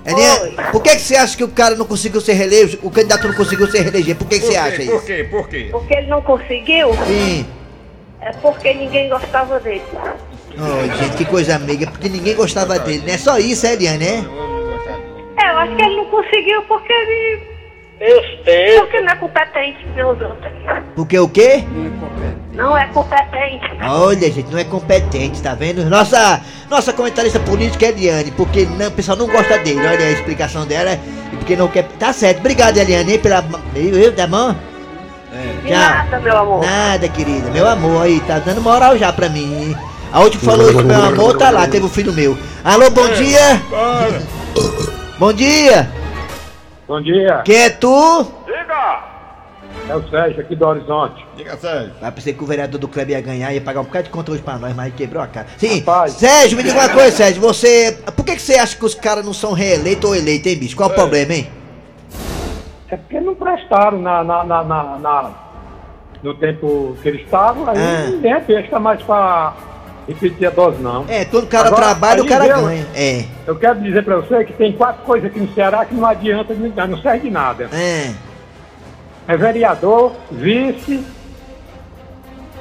Eliane, 0.04 0.56
por 0.72 0.82
que, 0.82 0.96
que 0.96 1.00
você 1.00 1.14
acha 1.14 1.36
que 1.36 1.44
o 1.44 1.48
cara 1.48 1.76
não 1.76 1.86
conseguiu 1.86 2.20
ser 2.20 2.32
reeleito? 2.32 2.80
O 2.82 2.90
candidato 2.90 3.28
não 3.28 3.34
conseguiu 3.34 3.68
ser 3.68 3.82
reeleger? 3.82 4.16
Por 4.16 4.26
que, 4.26 4.40
que 4.40 4.46
você 4.46 4.56
acha 4.56 4.76
Por 4.78 4.82
isso? 4.82 5.06
quê? 5.06 5.28
Por 5.30 5.48
quê? 5.48 5.68
Porque 5.70 5.94
ele 5.94 6.08
não 6.08 6.20
conseguiu, 6.22 6.92
Sim. 7.06 7.46
é 8.20 8.32
porque 8.32 8.74
ninguém 8.74 9.08
gostava 9.08 9.60
dele. 9.60 9.82
Oh, 10.58 10.96
gente, 10.96 11.16
que 11.18 11.24
coisa 11.24 11.54
amiga, 11.54 11.86
porque 11.86 12.08
ninguém 12.08 12.34
gostava 12.34 12.80
dele, 12.80 13.04
né? 13.06 13.16
Só 13.16 13.38
isso, 13.38 13.64
é, 13.64 13.74
Eliane, 13.74 13.98
né? 13.98 14.24
É, 15.46 15.52
eu 15.52 15.58
acho 15.58 15.76
que 15.76 15.82
ele 15.82 15.96
não 15.96 16.04
conseguiu 16.06 16.62
porque 16.62 16.92
ele. 16.92 17.56
Porque 18.78 19.00
não 19.00 19.12
é 19.12 19.16
competente 19.16 19.86
pelos 19.94 20.20
outros. 20.20 20.52
Porque 20.94 21.18
o 21.18 21.28
quê? 21.28 21.64
Não 22.52 22.76
é 22.76 22.86
competente. 22.88 23.70
Olha, 23.82 24.30
gente, 24.30 24.50
não 24.50 24.58
é 24.58 24.64
competente, 24.64 25.42
tá 25.42 25.54
vendo? 25.54 25.84
Nossa, 25.88 26.40
nossa 26.68 26.92
comentarista 26.92 27.38
política 27.40 27.86
é 27.86 27.88
Eliane, 27.90 28.30
porque 28.32 28.66
não, 28.66 28.88
o 28.88 28.90
pessoal 28.90 29.16
não 29.16 29.26
gosta 29.26 29.58
dele. 29.58 29.78
Olha 29.80 30.06
a 30.06 30.10
explicação 30.10 30.66
dela, 30.66 30.98
e 31.32 31.36
porque 31.36 31.56
não 31.56 31.68
quer. 31.68 31.84
Tá 31.98 32.12
certo, 32.12 32.40
obrigado, 32.40 32.76
Eliane, 32.76 33.12
hein, 33.12 33.18
pela. 33.18 33.40
Viu, 33.72 33.94
viu, 33.94 34.14
tá 34.14 34.26
bom? 34.26 34.54
De 35.62 35.70
nada, 35.70 36.18
meu 36.20 36.36
amor. 36.36 36.64
Nada, 36.64 37.08
querida, 37.08 37.50
meu 37.50 37.68
amor 37.68 38.02
aí, 38.02 38.20
tá 38.20 38.38
dando 38.38 38.60
moral 38.60 38.96
já 38.96 39.12
pra 39.12 39.28
mim. 39.28 39.68
hein? 39.68 39.76
A 40.12 40.30
que 40.30 40.38
falou 40.38 40.70
isso, 40.70 40.84
meu 40.84 41.02
amor, 41.02 41.36
tá 41.36 41.50
lá, 41.50 41.66
teve 41.68 41.84
um 41.84 41.90
filho 41.90 42.12
meu. 42.12 42.36
Alô, 42.64 42.90
bom 42.90 43.08
dia! 43.08 43.60
Bom 45.18 45.32
dia! 45.32 45.88
Bom 46.86 47.00
dia, 47.02 47.42
Quem 47.44 47.56
é 47.56 47.70
tu? 47.70 48.26
é 49.88 49.94
o 49.94 50.08
Sérgio 50.08 50.40
aqui 50.40 50.54
do 50.56 50.66
Horizonte. 50.66 51.24
Diga, 51.36 51.56
Sérgio. 51.56 51.92
Ah, 52.02 52.10
pensei 52.12 52.32
que 52.32 52.42
o 52.42 52.46
vereador 52.46 52.78
do 52.80 52.88
Kleber 52.88 53.16
ia 53.16 53.22
ganhar, 53.22 53.52
ia 53.52 53.60
pagar 53.60 53.80
um 53.80 53.84
bocado 53.84 54.04
de 54.04 54.10
conta 54.10 54.32
hoje 54.32 54.42
pra 54.42 54.58
nós, 54.58 54.74
mas 54.74 54.92
quebrou 54.94 55.22
a 55.22 55.26
cara. 55.26 55.46
Sim, 55.58 55.78
Rapaz. 55.80 56.12
Sérgio, 56.14 56.56
me 56.56 56.62
diga 56.64 56.78
uma 56.78 56.88
coisa, 56.88 57.10
Sérgio, 57.16 57.40
você. 57.40 57.96
Por 58.14 58.24
que, 58.24 58.34
que 58.36 58.42
você 58.42 58.54
acha 58.54 58.76
que 58.76 58.84
os 58.84 58.94
caras 58.94 59.24
não 59.24 59.32
são 59.32 59.52
reeleitos 59.52 60.08
ou 60.08 60.14
eleitos, 60.16 60.50
hein, 60.52 60.58
bicho? 60.58 60.76
Qual 60.76 60.90
o 60.90 60.94
problema, 60.94 61.32
hein? 61.34 61.48
É 62.88 62.96
porque 62.96 63.20
não 63.20 63.34
prestaram 63.34 63.98
na, 64.00 64.22
na, 64.24 64.44
na, 64.44 64.64
na- 64.64 64.98
na- 64.98 65.30
no 66.22 66.34
tempo 66.34 66.96
que 67.02 67.08
eles 67.08 67.22
estavam, 67.22 67.68
aí 67.68 67.76
Ah. 67.78 68.10
ninguém 68.10 68.40
pesca 68.42 68.78
mais 68.80 69.00
pra 69.02 69.54
repetir 70.08 70.46
a 70.46 70.50
dose, 70.50 70.80
não. 70.80 71.04
É, 71.08 71.24
todo 71.24 71.46
cara 71.46 71.68
Agora, 71.68 71.82
trabalha, 71.84 72.22
o 72.22 72.26
cara 72.26 72.46
eu- 72.46 72.62
ganha. 72.62 72.86
É, 72.94 73.24
Eu 73.46 73.56
quero 73.56 73.80
dizer 73.80 74.04
pra 74.04 74.16
você 74.16 74.44
que 74.44 74.52
tem 74.52 74.72
quatro 74.72 75.02
coisas 75.04 75.30
aqui 75.30 75.40
no 75.40 75.52
Ceará 75.54 75.84
que 75.84 75.94
não 75.94 76.06
adianta, 76.06 76.54
não 76.54 76.86
não 76.86 76.98
serve 77.02 77.20
de 77.20 77.30
nada. 77.30 77.68
é. 77.72 78.10
É 79.28 79.36
vereador, 79.36 80.12
vice, 80.30 81.04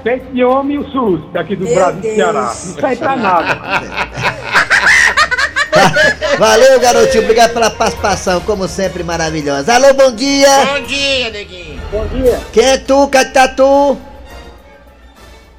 peito 0.03 0.33
de 0.33 0.43
homem 0.43 0.77
e 0.77 0.79
o 0.79 0.89
SUS 0.89 1.21
daqui 1.31 1.55
do 1.55 1.67
Brasil 1.67 2.01
do 2.01 2.15
Ceará. 2.15 2.41
Não 2.41 2.53
serve 2.53 2.95
pra 2.95 3.15
nada. 3.15 3.61
Valeu, 6.39 6.79
garotinho, 6.79 7.23
obrigado 7.23 7.53
pela 7.53 7.69
participação, 7.69 8.41
como 8.41 8.67
sempre, 8.67 9.03
maravilhosa. 9.03 9.73
Alô, 9.75 9.93
bom 9.93 10.11
dia! 10.15 10.47
Bom 10.65 10.81
dia, 10.83 11.29
neguinho. 11.29 11.81
Bom 11.91 12.05
dia. 12.07 12.39
Quem 12.51 12.65
é 12.65 12.77
tu, 12.77 13.07
Catatu? 13.09 13.97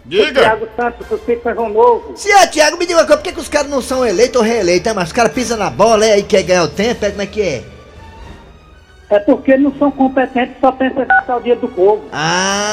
Diga. 0.07 0.41
Thiago 0.41 0.69
Santos, 0.77 1.07
do 1.09 1.19
Pico 1.19 1.53
João 1.53 1.69
Novo. 1.69 2.17
Se 2.17 2.31
é, 2.31 2.47
Thiago, 2.47 2.77
me 2.79 2.87
diga 2.87 3.01
uma 3.01 3.07
coisa, 3.07 3.21
por 3.21 3.25
que, 3.25 3.33
que 3.33 3.41
os 3.41 3.49
caras 3.49 3.69
não 3.69 3.83
são 3.83 4.07
eleitos 4.07 4.37
ou 4.41 4.47
reeleitos, 4.47 4.87
hein, 4.87 4.93
mas 4.95 5.09
os 5.09 5.13
caras 5.13 5.33
pisam 5.33 5.59
na 5.59 5.69
bola, 5.69 6.07
é 6.07 6.13
aí 6.13 6.23
quer 6.23 6.45
ganhar 6.45 6.63
o 6.63 6.69
tempo, 6.69 7.05
é 7.05 7.11
como 7.11 7.23
é 7.23 7.27
que 7.27 7.43
é? 7.43 7.65
É 9.11 9.19
porque 9.19 9.57
não 9.57 9.73
são 9.79 9.91
competentes, 9.91 10.55
só 10.61 10.71
pensam 10.73 11.03
em 11.03 11.07
gastar 11.07 11.37
o 11.37 11.41
dia 11.41 11.57
do 11.57 11.69
povo. 11.69 12.05
Ah! 12.13 12.67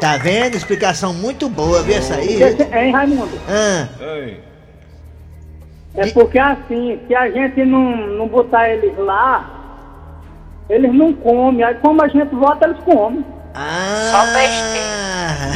Tá 0.00 0.16
vendo? 0.18 0.56
Explicação 0.56 1.12
muito 1.14 1.48
boa, 1.48 1.82
viu 1.82 1.96
essa 1.96 2.14
aí? 2.14 2.36
viu? 2.36 2.46
Hein, 2.72 2.92
Raimundo? 2.92 3.40
Ah, 3.48 3.88
Ei. 4.00 4.40
É 5.96 6.06
porque 6.08 6.38
assim, 6.38 7.00
se 7.08 7.14
a 7.14 7.30
gente 7.30 7.64
não, 7.64 8.06
não 8.08 8.28
botar 8.28 8.68
eles 8.68 8.96
lá, 8.98 9.50
eles 10.68 10.92
não 10.92 11.12
comem. 11.14 11.64
Aí 11.64 11.74
como 11.76 12.02
a 12.02 12.08
gente 12.08 12.34
vota, 12.34 12.66
eles 12.66 12.78
comem. 12.84 13.24
Ah. 13.56 15.52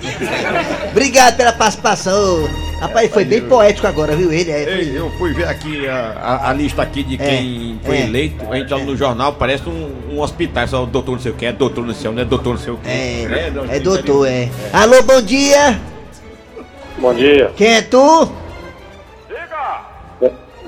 Obrigado 0.90 1.36
pela 1.36 1.52
participação. 1.52 2.48
Rapaz, 2.80 3.10
foi 3.12 3.24
bem 3.26 3.42
poético 3.42 3.86
agora, 3.86 4.16
viu? 4.16 4.32
Ele 4.32 4.50
é. 4.50 4.62
Ei, 4.80 4.96
eu 4.98 5.10
fui 5.18 5.34
ver 5.34 5.46
aqui 5.46 5.86
a, 5.86 6.12
a- 6.18 6.48
a 6.50 6.52
lista 6.54 6.80
aqui 6.82 7.02
de 7.02 7.16
É, 7.16 7.18
quem 7.18 7.78
foi 7.84 7.98
é. 7.98 8.02
eleito. 8.06 8.50
A 8.50 8.56
gente 8.56 8.72
olha 8.72 8.84
no 8.84 8.96
jornal, 8.96 9.34
parece 9.34 9.68
um, 9.68 9.90
um 10.10 10.20
hospital, 10.20 10.66
só 10.66 10.86
doutor 10.86 11.12
não 11.12 11.18
sei 11.20 11.32
o 11.32 11.34
que, 11.34 11.44
é 11.46 11.52
doutor 11.52 11.84
não 11.86 11.92
sei 11.94 12.08
o 12.08 12.12
que, 12.12 12.16
não 12.16 12.22
é 12.22 12.24
doutor 12.24 12.54
não 12.54 12.60
sei 12.60 12.72
o 12.72 12.76
que. 12.78 12.88
É, 12.88 13.52
é 13.68 13.80
doutor, 13.80 14.26
é. 14.26 14.48
Alô, 14.72 15.02
bom 15.02 15.20
dia! 15.20 15.78
Bom 16.98 17.12
dia. 17.14 17.50
Quem 17.56 17.74
é 17.74 17.82
tu? 17.82 18.32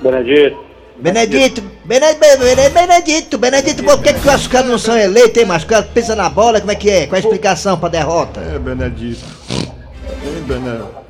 Benedito. 0.02 0.56
Benedito, 0.96 1.62
Benedito, 1.62 1.62
Benedito, 1.84 2.38
Benedito, 2.72 3.38
Benedito, 3.38 3.82
por 3.84 4.00
que, 4.00 4.12
que 4.14 4.28
os 4.28 4.46
caras 4.46 4.68
não 4.68 4.78
são 4.78 4.96
eleitos, 4.96 5.36
hein, 5.42 5.46
mas 5.46 5.62
Os 5.62 5.68
caras 5.68 5.86
pensam 5.86 6.14
na 6.14 6.28
bola, 6.28 6.60
como 6.60 6.70
é 6.72 6.76
que 6.76 6.88
é? 6.88 7.06
Qual 7.06 7.16
a 7.16 7.20
explicação 7.20 7.76
pra 7.78 7.88
derrota? 7.88 8.40
É, 8.40 8.58
Benedito. 8.58 9.24
Hein, 9.50 10.44
Benedito? 10.46 11.02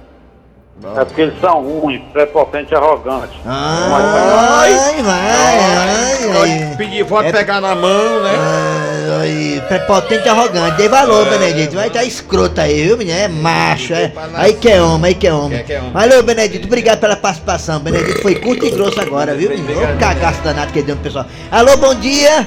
É 0.96 1.04
porque 1.04 1.20
eles 1.20 1.40
são 1.40 1.62
ruins, 1.62 2.02
prepotentes 2.12 2.72
e 2.72 2.74
arrogantes. 2.74 3.36
Ai, 3.46 5.02
vai, 5.02 5.30
ai, 5.30 6.30
ai. 6.68 6.74
Pedir 6.76 7.04
voto 7.04 7.28
É- 7.28 7.32
pegar 7.32 7.60
na 7.60 7.74
mão, 7.74 8.20
né? 8.22 8.30
Ai, 8.34 8.81
ai, 9.22 9.62
prepotente 9.68 10.26
e 10.26 10.28
arrogante, 10.28 10.76
dê 10.76 10.88
valor, 10.88 11.28
Benedito. 11.28 11.74
Vai 11.74 11.90
tá 11.90 12.04
escroto 12.04 12.60
aí, 12.60 12.82
viu, 12.82 12.96
menino? 12.96 13.16
É 13.16 13.28
macho, 13.28 13.94
é. 13.94 14.12
Aí 14.34 14.54
que 14.54 14.68
é 14.68 14.82
homem, 14.82 15.08
aí 15.08 15.14
que 15.14 15.26
é 15.26 15.32
homem. 15.32 15.50
Que 15.50 15.56
é 15.56 15.62
que 15.62 15.72
é 15.72 15.78
homem. 15.78 15.92
Valeu, 15.92 16.22
Benedito, 16.22 16.66
obrigado 16.66 17.00
pela 17.00 17.16
participação. 17.16 17.80
Benedito 17.80 18.20
foi 18.22 18.34
curto 18.36 18.66
e 18.66 18.70
grosso 18.70 19.00
agora, 19.00 19.34
viu, 19.34 19.50
menino? 19.50 19.82
Ô 19.82 19.98
cagaço 19.98 20.42
danado 20.42 20.72
que 20.72 20.80
ele 20.80 20.86
deu 20.86 20.96
no 20.96 21.02
pessoal. 21.02 21.26
Alô, 21.50 21.76
bom 21.76 21.94
dia! 21.94 22.46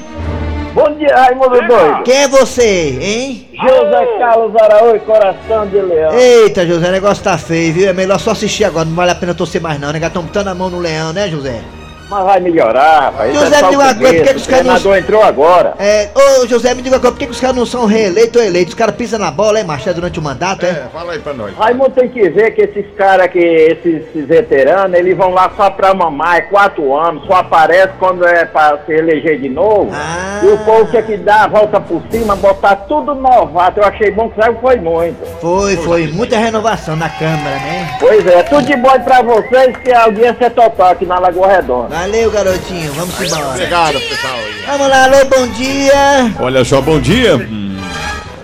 Bom 0.74 0.94
dia, 0.98 1.16
Raimundo 1.16 1.68
Doido. 1.68 2.04
Quem 2.04 2.24
é 2.24 2.28
você, 2.28 2.98
hein? 3.00 3.50
José 3.54 4.06
Carlos 4.20 4.54
Araújo, 4.58 5.00
coração 5.06 5.66
de 5.68 5.80
leão. 5.80 6.14
Eita, 6.14 6.68
José, 6.68 6.90
o 6.90 6.92
negócio 6.92 7.24
tá 7.24 7.38
feio, 7.38 7.74
viu? 7.74 7.90
É 7.90 7.94
melhor 7.94 8.20
só 8.20 8.32
assistir 8.32 8.66
agora, 8.66 8.84
não 8.84 8.94
vale 8.94 9.12
a 9.12 9.16
pena 9.16 9.34
torcer 9.34 9.62
mais 9.62 9.80
não, 9.80 9.94
né? 9.94 10.02
Já 10.02 10.08
estão 10.08 10.24
botando 10.24 10.50
a 10.50 10.54
mão 10.54 10.70
no 10.70 10.80
leão, 10.80 11.14
né, 11.14 11.30
José? 11.30 11.62
Mas 12.10 12.24
vai 12.24 12.40
melhorar, 12.40 13.00
rapaz. 13.06 13.34
José, 13.34 13.56
é 13.58 13.62
me 13.64 13.70
diga 13.70 13.82
uma 13.84 13.96
coisa, 13.96 14.14
por 14.14 14.24
que 14.24 14.34
que 14.34 14.36
os 14.40 14.48
caras 14.48 14.66
não- 14.66 14.74
treinador 14.76 14.98
entrou 14.98 15.24
agora. 15.24 15.74
É, 15.80 16.10
ô 16.14 16.46
José, 16.48 16.74
me 16.76 16.82
diga 16.84 16.96
uma 16.96 17.02
coisa, 17.02 17.14
por 17.14 17.20
que, 17.20 17.26
que 17.26 17.32
os 17.32 17.40
caras 17.40 17.56
não 17.56 17.66
são 17.66 17.86
reeleitos 17.86 18.40
ou 18.40 18.48
eleitos? 18.48 18.74
Os 18.74 18.78
caras 18.78 18.96
pisam 18.96 19.20
na 19.20 19.32
bola, 19.32 19.60
é, 19.60 19.64
macho, 19.64 19.90
é 19.90 19.94
durante 19.94 20.20
o 20.20 20.22
mandato, 20.22 20.66
é? 20.66 20.70
É, 20.70 20.86
fala 20.94 21.14
aí 21.14 21.20
pra 21.20 21.34
nós. 21.34 21.56
Raimundo 21.58 21.90
tem 21.92 22.08
que 22.10 22.30
ver 22.30 22.52
que 22.52 22.62
esses 22.62 22.86
caras 22.96 23.28
que, 23.28 23.40
esses, 23.40 24.08
esses 24.08 24.28
veteranos, 24.28 24.98
eles 24.98 25.18
vão 25.18 25.32
lá 25.32 25.52
só 25.58 25.70
pra 25.72 25.94
mamar, 25.94 26.38
é 26.38 26.42
quatro 26.42 26.96
anos, 26.96 27.26
só 27.26 27.36
aparece 27.36 27.94
quando 27.98 28.26
é 28.28 28.46
pra 28.46 28.78
se 28.86 28.92
eleger 28.94 29.40
de 29.40 29.50
novo. 29.50 29.90
Ah. 29.94 30.42
E 30.44 30.48
o 30.48 30.58
povo 30.60 30.86
tinha 30.92 31.02
que 31.02 31.18
dar 31.18 31.46
a 31.46 31.48
volta 31.48 31.80
por 31.80 32.04
cima, 32.12 32.36
botar 32.36 32.76
tudo 32.88 33.16
novato. 33.16 33.80
Eu 33.80 33.86
achei 33.86 34.12
bom 34.12 34.30
que 34.30 34.40
saiu, 34.40 34.56
foi 34.62 34.76
muito. 34.76 35.26
Foi, 35.42 35.76
foi, 35.78 36.08
muita 36.08 36.38
renovação 36.38 36.96
na 36.96 37.10
Câmara, 37.10 37.56
né? 37.56 37.98
Pois 38.00 38.26
é, 38.28 38.44
tudo 38.44 38.64
de 38.64 38.76
bom 38.76 39.00
pra 39.00 39.22
vocês, 39.22 39.76
que 39.78 39.92
a 39.92 40.04
audiência 40.04 40.46
é 40.46 40.50
total 40.50 40.92
aqui 40.92 41.06
na 41.06 41.18
Lagoa 41.18 41.48
Redonda. 41.48 41.95
Valeu, 41.96 42.30
garotinho, 42.30 42.92
vamos 42.92 43.22
embora. 43.22 43.52
Obrigado, 43.52 43.94
pessoal. 43.94 44.38
Vamos 44.68 44.90
lá, 44.90 45.06
alô, 45.06 45.26
bom 45.34 45.48
dia! 45.48 46.34
Olha 46.42 46.66
só, 46.66 46.82
bom 46.82 47.00
dia. 47.00 47.38
Hum, 47.38 47.78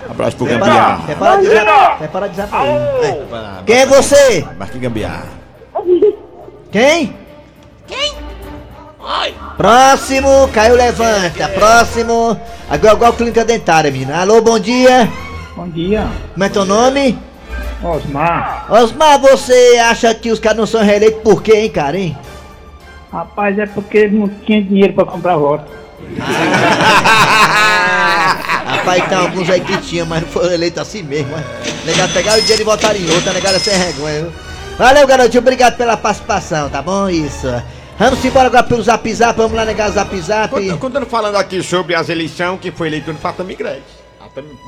abraço 0.08 0.38
pro 0.38 0.46
quer 0.46 0.58
parar 0.58 1.36
de 1.36 1.48
usar, 1.48 1.98
quer 1.98 2.08
parar 2.08 2.26
de 2.28 2.32
usar 2.32 2.46
pra 2.46 2.66
ele. 2.66 3.06
É. 3.06 3.62
Quem 3.66 3.76
é 3.76 3.84
você? 3.84 4.46
Marquinhos 4.58 4.82
Gambiarra. 4.82 5.26
Quem? 6.72 7.14
Próximo, 9.58 10.48
caiu, 10.54 10.74
levanta. 10.74 11.46
Próximo, 11.48 12.40
agora 12.70 12.94
igual 12.94 13.12
clínica 13.12 13.44
dentária, 13.44 13.90
menina. 13.90 14.22
Alô, 14.22 14.40
bom 14.40 14.58
dia. 14.58 15.12
Bom 15.54 15.68
dia, 15.68 16.08
Como 16.32 16.42
é 16.42 16.48
teu 16.48 16.64
nome? 16.64 17.18
Osmar. 17.84 18.66
Osmar, 18.70 19.18
você 19.18 19.78
acha 19.84 20.14
que 20.14 20.30
os 20.30 20.40
caras 20.40 20.56
não 20.56 20.66
são 20.66 20.82
reeleitos 20.82 21.20
por 21.22 21.42
quê, 21.42 21.52
hein, 21.56 21.70
cara, 21.70 21.98
hein? 21.98 22.16
Rapaz, 23.12 23.58
é 23.58 23.66
porque 23.66 24.08
não 24.08 24.26
tinha 24.28 24.62
dinheiro 24.62 24.94
pra 24.94 25.04
comprar 25.04 25.36
voto. 25.36 25.70
Rapaz, 28.64 29.08
tem 29.08 29.18
alguns 29.18 29.50
aí 29.50 29.60
que 29.60 29.76
tinham, 29.78 30.06
mas 30.06 30.22
não 30.22 30.28
foram 30.28 30.52
eleitos 30.52 30.80
assim 30.80 31.02
mesmo. 31.02 31.28
né? 31.36 31.44
Negado 31.84 32.12
pegaram 32.12 32.38
o 32.38 32.40
dinheiro 32.40 32.62
e 32.62 32.64
votaram 32.64 32.98
em 32.98 33.10
outra, 33.10 33.32
negado 33.32 33.56
é 33.56 33.58
sem 33.58 33.78
vergonha, 33.78 34.22
viu? 34.22 34.32
Valeu, 34.78 35.06
garotinho, 35.06 35.40
obrigado 35.40 35.76
pela 35.76 35.96
participação, 35.96 36.70
tá 36.70 36.80
bom? 36.80 37.08
Isso. 37.08 37.48
Vamos 37.98 38.24
embora 38.24 38.46
agora 38.46 38.62
pelo 38.64 38.82
Zap 38.82 39.14
Zap, 39.14 39.36
vamos 39.36 39.52
lá 39.52 39.64
negar 39.66 39.90
o 39.90 39.92
Zap 39.92 40.18
Zap. 40.20 40.48
Quando, 40.48 40.78
quando 40.78 40.96
eu 40.96 41.06
falando 41.06 41.36
aqui 41.36 41.62
sobre 41.62 41.94
as 41.94 42.08
eleições 42.08 42.58
que 42.60 42.70
foi 42.72 42.88
eleito 42.88 43.12
no 43.12 43.18
Fato 43.18 43.44
Migrete. 43.44 44.02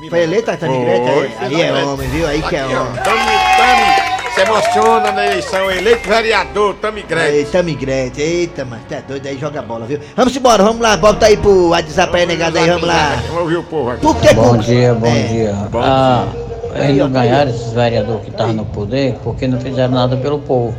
Foi 0.09 0.21
eleito 0.21 0.51
a 0.51 0.57
Tânia 0.57 0.79
Grete? 0.79 1.33
Aí, 1.39 1.55
aí 1.55 1.61
é 1.61 1.73
homem, 1.83 2.07
viu? 2.09 2.27
Aí 2.27 2.41
que 2.43 2.55
é 2.55 2.65
homem. 2.65 3.03
Tami, 3.03 3.19
Tami, 3.57 4.04
se 4.35 4.41
emociona 4.41 5.11
na 5.13 5.25
eleição, 5.25 5.71
eleito 5.71 6.07
vereador, 6.09 6.75
Tami 6.75 7.03
Grete. 7.03 7.35
Eita, 7.37 7.63
migrete, 7.63 8.21
eita, 8.21 8.65
mas 8.65 8.81
tá 8.89 8.97
doido 9.07 9.25
aí, 9.27 9.37
joga 9.37 9.61
bola, 9.61 9.85
viu? 9.85 9.99
Vamos 10.15 10.35
embora, 10.35 10.61
vamos 10.61 10.81
lá, 10.81 10.97
bota 10.97 11.25
aí 11.27 11.37
pro 11.37 11.69
WhatsApp 11.69 12.15
aí, 12.17 12.25
negado 12.25 12.57
aí, 12.57 12.69
vamos 12.69 12.87
lá. 12.87 13.15
Vamos 13.27 13.41
ouvir 13.43 13.57
o 13.57 13.63
povo 13.63 13.91
aqui. 13.91 14.01
Por 14.01 14.15
que 14.17 14.33
Bom 14.33 14.57
dia, 14.57 14.93
bom 14.93 15.07
É. 15.07 15.23
dia. 15.23 15.55
Ah, 15.75 16.27
eles 16.75 16.97
não 16.97 17.09
ganharam, 17.09 17.49
esses 17.49 17.71
vereadores 17.71 18.23
que 18.23 18.29
estavam 18.31 18.53
no 18.53 18.65
poder, 18.65 19.15
porque 19.23 19.47
não 19.47 19.59
fizeram 19.61 19.93
nada 19.93 20.17
pelo 20.17 20.39
povo. 20.39 20.75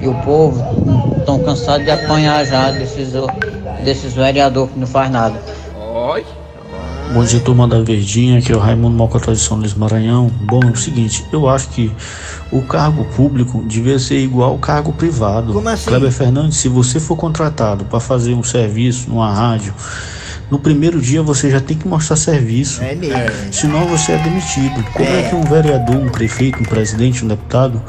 E 0.00 0.06
o 0.06 0.14
povo 0.22 0.62
estão 1.18 1.40
cansados 1.40 1.84
de 1.84 1.90
apanhar 1.90 2.44
já 2.46 2.70
desses, 2.70 3.08
desses 3.82 4.14
vereadores 4.14 4.70
que 4.72 4.78
não 4.78 4.86
faz 4.86 5.10
nada. 5.10 5.34
Oi. 6.12 6.24
Bom 7.12 7.24
dia, 7.24 7.40
turma 7.40 7.66
da 7.66 7.80
Verdinha, 7.80 8.38
aqui 8.38 8.52
é 8.52 8.56
o 8.56 8.60
Raimundo 8.60 8.96
Mocotó 8.96 9.32
de 9.32 9.40
São 9.40 9.56
Luís 9.56 9.74
Maranhão. 9.74 10.30
Bom, 10.42 10.60
é 10.62 10.70
o 10.70 10.76
seguinte, 10.76 11.26
eu 11.32 11.48
acho 11.48 11.68
que 11.70 11.90
o 12.52 12.62
cargo 12.62 13.04
público 13.16 13.64
devia 13.66 13.98
ser 13.98 14.20
igual 14.20 14.50
ao 14.50 14.58
cargo 14.58 14.92
privado. 14.92 15.52
Como 15.52 15.68
assim? 15.68 15.86
Kleber 15.86 16.12
Fernandes, 16.12 16.58
se 16.58 16.68
você 16.68 17.00
for 17.00 17.16
contratado 17.16 17.84
para 17.84 17.98
fazer 17.98 18.32
um 18.34 18.44
serviço 18.44 19.08
numa 19.08 19.32
rádio, 19.32 19.74
no 20.48 20.60
primeiro 20.60 21.00
dia 21.00 21.20
você 21.20 21.50
já 21.50 21.60
tem 21.60 21.76
que 21.76 21.86
mostrar 21.86 22.14
serviço. 22.14 22.80
É 22.80 22.94
mesmo. 22.94 23.18
Senão 23.50 23.86
você 23.86 24.12
é 24.12 24.18
demitido. 24.18 24.80
Como 24.92 25.08
é, 25.08 25.22
que 25.28 25.34
um 25.34 25.42
vereador, 25.42 25.96
um 25.96 26.08
prefeito, 26.08 26.60
um 26.60 26.64
presidente, 26.64 27.24
um 27.24 27.28
deputado 27.28 27.82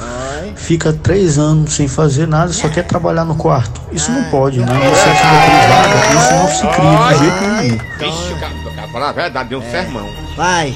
fica 0.56 0.94
três 0.94 1.38
anos 1.38 1.74
sem 1.74 1.88
fazer 1.88 2.28
nada, 2.28 2.52
só 2.54 2.70
quer 2.70 2.84
trabalhar 2.86 3.26
no 3.26 3.36
quarto? 3.36 3.82
Isso 3.92 4.12
não 4.12 4.24
pode, 4.26 4.60
né? 4.60 4.66
Iniciativa 4.66 5.30
privada, 5.46 5.96
isso 6.18 6.34
não 6.34 6.48
se 6.48 6.68
cria 6.76 7.08
de 7.08 7.18
jeito 7.20 7.42
nenhum. 7.44 7.78
Vixe, 8.00 8.34
o 8.34 8.40
cara, 8.40 8.54
o 8.56 8.76
cara 8.76 8.88
fala 8.88 9.10
a 9.10 9.12
verdade, 9.12 9.50
deu 9.50 9.60
um 9.60 9.72
sermão. 9.72 10.10
Vai. 10.36 10.76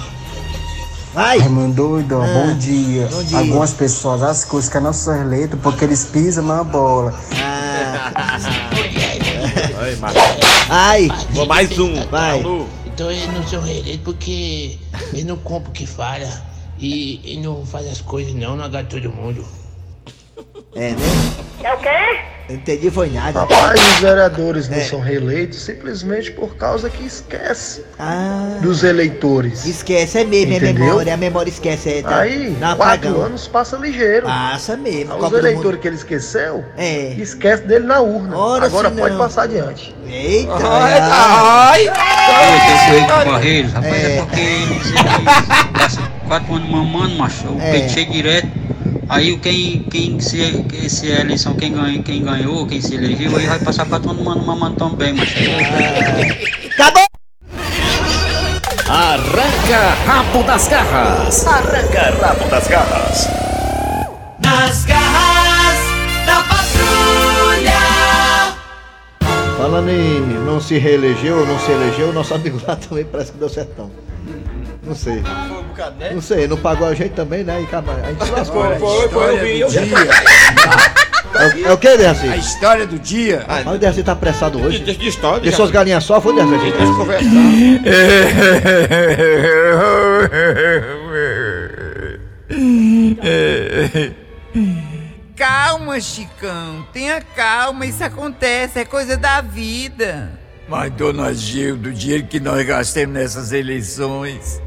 Vai. 1.14 1.40
Raimundo 1.40 1.74
doido, 1.74 2.22
Ah, 2.22 2.28
bom, 2.28 2.58
dia. 2.58 3.08
bom 3.08 3.24
dia. 3.24 3.38
Algumas 3.38 3.72
pessoas 3.72 4.22
acham 4.22 4.50
que 4.50 4.56
os 4.58 4.70
não 4.82 4.92
são 4.92 5.16
eleitos 5.22 5.58
porque 5.62 5.86
eles 5.86 6.04
pisam 6.04 6.44
na 6.44 6.62
bola. 6.62 7.14
Ai, 9.80 9.96
mas... 10.02 10.14
Ai. 10.70 11.08
Vou 11.32 11.46
mais 11.46 11.80
um. 11.80 12.06
Vai. 12.08 12.42
Alô. 12.42 12.66
Então 12.86 13.12
eles 13.12 13.28
não 13.34 13.48
são 13.48 13.62
reeleitos 13.62 14.04
porque 14.04 14.78
eles 15.14 15.26
não 15.26 15.38
compram 15.38 15.70
o 15.70 15.74
que 15.74 15.86
falha 15.86 16.30
e, 16.78 17.22
e 17.34 17.40
não 17.42 17.66
fazem 17.66 17.92
as 17.92 18.02
coisas 18.02 18.34
não, 18.34 18.56
não 18.56 18.66
agrada 18.66 18.88
todo 18.90 19.10
mundo. 19.10 19.46
É, 20.76 20.90
né? 20.92 20.98
É 21.64 21.74
o 21.74 21.78
quê? 21.78 21.90
Não 22.48 22.56
entendi 22.58 22.92
foi 22.92 23.10
nada. 23.10 23.40
Rapaz, 23.40 23.82
os 23.82 24.00
vereadores 24.02 24.70
não 24.70 24.78
É. 24.78 24.82
são 24.82 25.00
reeleitos 25.00 25.60
simplesmente 25.64 26.32
por 26.32 26.56
causa 26.58 26.92
que 26.92 27.04
esquece 27.04 27.84
Ah. 27.98 28.60
dos 28.62 28.84
eleitores. 28.84 29.66
Esquece, 29.66 30.20
é 30.20 30.24
mesmo, 30.26 30.54
é 30.54 30.58
Entendeu? 30.58 30.86
memória, 30.86 31.14
a 31.14 31.18
memória 31.18 31.50
esquece. 31.50 31.90
É, 31.90 32.02
tá, 32.04 32.20
Aí, 32.20 32.50
um 32.50 32.56
quatro 32.60 32.74
apagão. 32.84 33.22
anos 33.24 33.48
passa 33.48 33.78
ligeiro. 33.78 34.28
Passa 34.28 34.78
mesmo. 34.78 35.14
Aí 35.14 35.20
Copa 35.20 35.34
Os 35.34 35.40
eleitores 35.40 35.66
Mundo. 35.72 35.78
que 35.80 35.88
ele 35.88 35.96
esqueceu, 35.96 36.64
É. 36.78 37.14
esquece 37.18 37.64
dele 37.64 37.86
na 37.88 38.00
urna. 38.02 38.38
Ora, 38.38 38.66
Agora 38.68 38.92
pode 38.92 39.12
não. 39.16 39.18
passar 39.18 39.44
adiante. 39.44 39.96
Eita, 40.08 40.52
Ai, 40.62 41.88
Eu 41.88 42.94
tenho 42.94 43.08
com 43.26 43.32
Barreiros, 43.32 43.74
rapaz, 43.74 43.94
é, 43.96 44.18
É. 44.18 44.22
porque 44.22 44.40
eles, 44.40 44.86
eles 44.86 45.72
passam 45.74 46.04
quatro 46.28 46.54
anos 46.56 46.70
mamando, 46.70 47.16
macho, 47.16 47.48
o 47.48 47.60
É. 47.60 47.72
peito 47.72 47.92
cheio 47.92 48.12
direto. 48.12 48.65
Aí 49.08 49.34
o 49.34 49.40
quem, 49.40 49.84
quem 49.84 50.20
se, 50.20 50.66
se 50.90 51.12
é 51.12 51.18
a 51.18 51.22
eleição, 51.22 51.54
quem, 51.54 51.74
ganha, 51.74 52.02
quem 52.02 52.24
ganhou, 52.24 52.66
quem 52.66 52.82
se 52.82 52.96
elegeu, 52.96 53.36
aí 53.38 53.46
vai 53.46 53.60
passar 53.60 53.86
quatro 53.86 54.10
anos 54.10 54.24
mamando, 54.24 54.46
mamando 54.46 54.76
também, 54.78 55.14
macho. 55.14 55.36
Acabou! 56.74 57.06
Arranca 58.90 59.96
rabo 60.06 60.44
das 60.44 60.68
garras. 60.68 61.46
Arranca 61.46 62.16
rabo 62.20 62.50
das 62.50 62.68
garras. 62.68 63.28
Nas 64.44 64.86
garras 64.86 65.78
da 66.26 66.44
patrulha. 66.44 67.76
Falando 69.58 69.90
em 69.90 70.22
não 70.46 70.60
se 70.60 70.80
reelegeu 70.80 71.40
ou 71.40 71.46
não 71.46 71.60
se 71.60 71.72
elegeu, 71.72 72.12
nosso 72.12 72.34
amigo 72.34 72.60
lá 72.68 72.76
também 72.90 73.06
parece 73.06 73.32
que 73.32 73.38
deu 73.38 73.50
certão. 73.50 73.92
Não 74.84 74.96
sei. 74.96 75.22
Não 76.14 76.22
sei, 76.22 76.48
não 76.48 76.58
pagou 76.58 76.88
a 76.88 76.94
gente 76.94 77.12
também, 77.14 77.44
né? 77.44 77.60
E 77.62 77.64
acaba- 77.66 77.94
a 77.94 78.08
gente 78.12 78.32
lascou. 78.32 78.62
Olha, 78.64 78.76
né? 78.76 78.78
a 78.78 78.88
história 79.08 79.38
do 79.38 79.68
dia. 79.70 79.82
É 81.36 81.46
o- 81.48 81.68
É 81.68 81.74
o 81.74 81.78
que, 81.78 81.98
Dercy? 81.98 82.28
A 82.30 82.38
história 82.38 82.88
do 82.88 82.98
dia. 82.98 83.46
Mas 83.48 83.68
o 83.68 83.78
Dercy 83.78 84.04
tá 84.04 84.14
apressado 84.14 84.58
hoje. 84.62 84.80
de, 84.80 84.96
de 84.96 85.08
história. 85.08 85.42
Deixa 85.42 85.58
suas 85.58 85.72
galinhas 85.72 86.04
só, 86.04 86.22
foi, 86.22 86.34
Dercy? 86.34 86.58
Deixa 86.58 86.78
eu 86.84 86.96
conversar. 86.96 87.30
Calma, 95.36 96.00
Chicão. 96.00 96.86
Tenha 96.94 97.22
calma. 97.36 97.86
Isso 97.86 98.04
acontece. 98.04 98.80
É 98.80 98.86
coisa 98.86 99.18
da 99.18 99.42
vida. 99.42 100.30
Mas, 100.68 100.92
dona 100.94 101.32
Gilda, 101.34 101.90
o 101.90 101.94
dinheiro 101.94 102.26
que 102.26 102.40
nós 102.40 102.66
gastamos 102.66 103.14
nessas 103.14 103.52
eleições. 103.52 104.60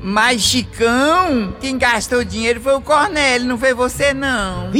Mas, 0.00 0.40
Chicão, 0.42 1.54
quem 1.60 1.76
gastou 1.76 2.24
dinheiro 2.24 2.60
foi 2.60 2.74
o 2.74 2.80
Cornélio, 2.80 3.46
não 3.46 3.58
foi 3.58 3.74
você, 3.74 4.14
não. 4.14 4.70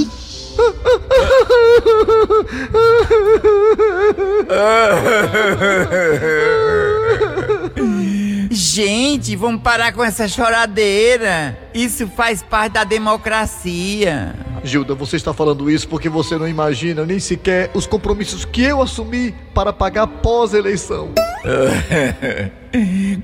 Gente, 8.50 9.36
vamos 9.36 9.62
parar 9.62 9.92
com 9.92 10.02
essa 10.02 10.26
choradeira. 10.26 11.56
Isso 11.74 12.08
faz 12.08 12.42
parte 12.42 12.72
da 12.72 12.84
democracia. 12.84 14.34
Gilda, 14.68 14.94
você 14.94 15.16
está 15.16 15.32
falando 15.32 15.70
isso 15.70 15.88
porque 15.88 16.08
você 16.08 16.36
não 16.36 16.46
imagina 16.46 17.04
nem 17.04 17.18
sequer 17.18 17.70
os 17.74 17.86
compromissos 17.86 18.44
que 18.44 18.62
eu 18.62 18.80
assumi 18.82 19.34
para 19.54 19.72
pagar 19.72 20.06
pós-eleição. 20.06 21.10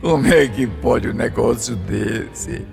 Como 0.01 0.27
é 0.27 0.47
que 0.47 0.67
pode 0.67 1.09
um 1.09 1.13
negócio 1.13 1.77
desse? 1.77 2.67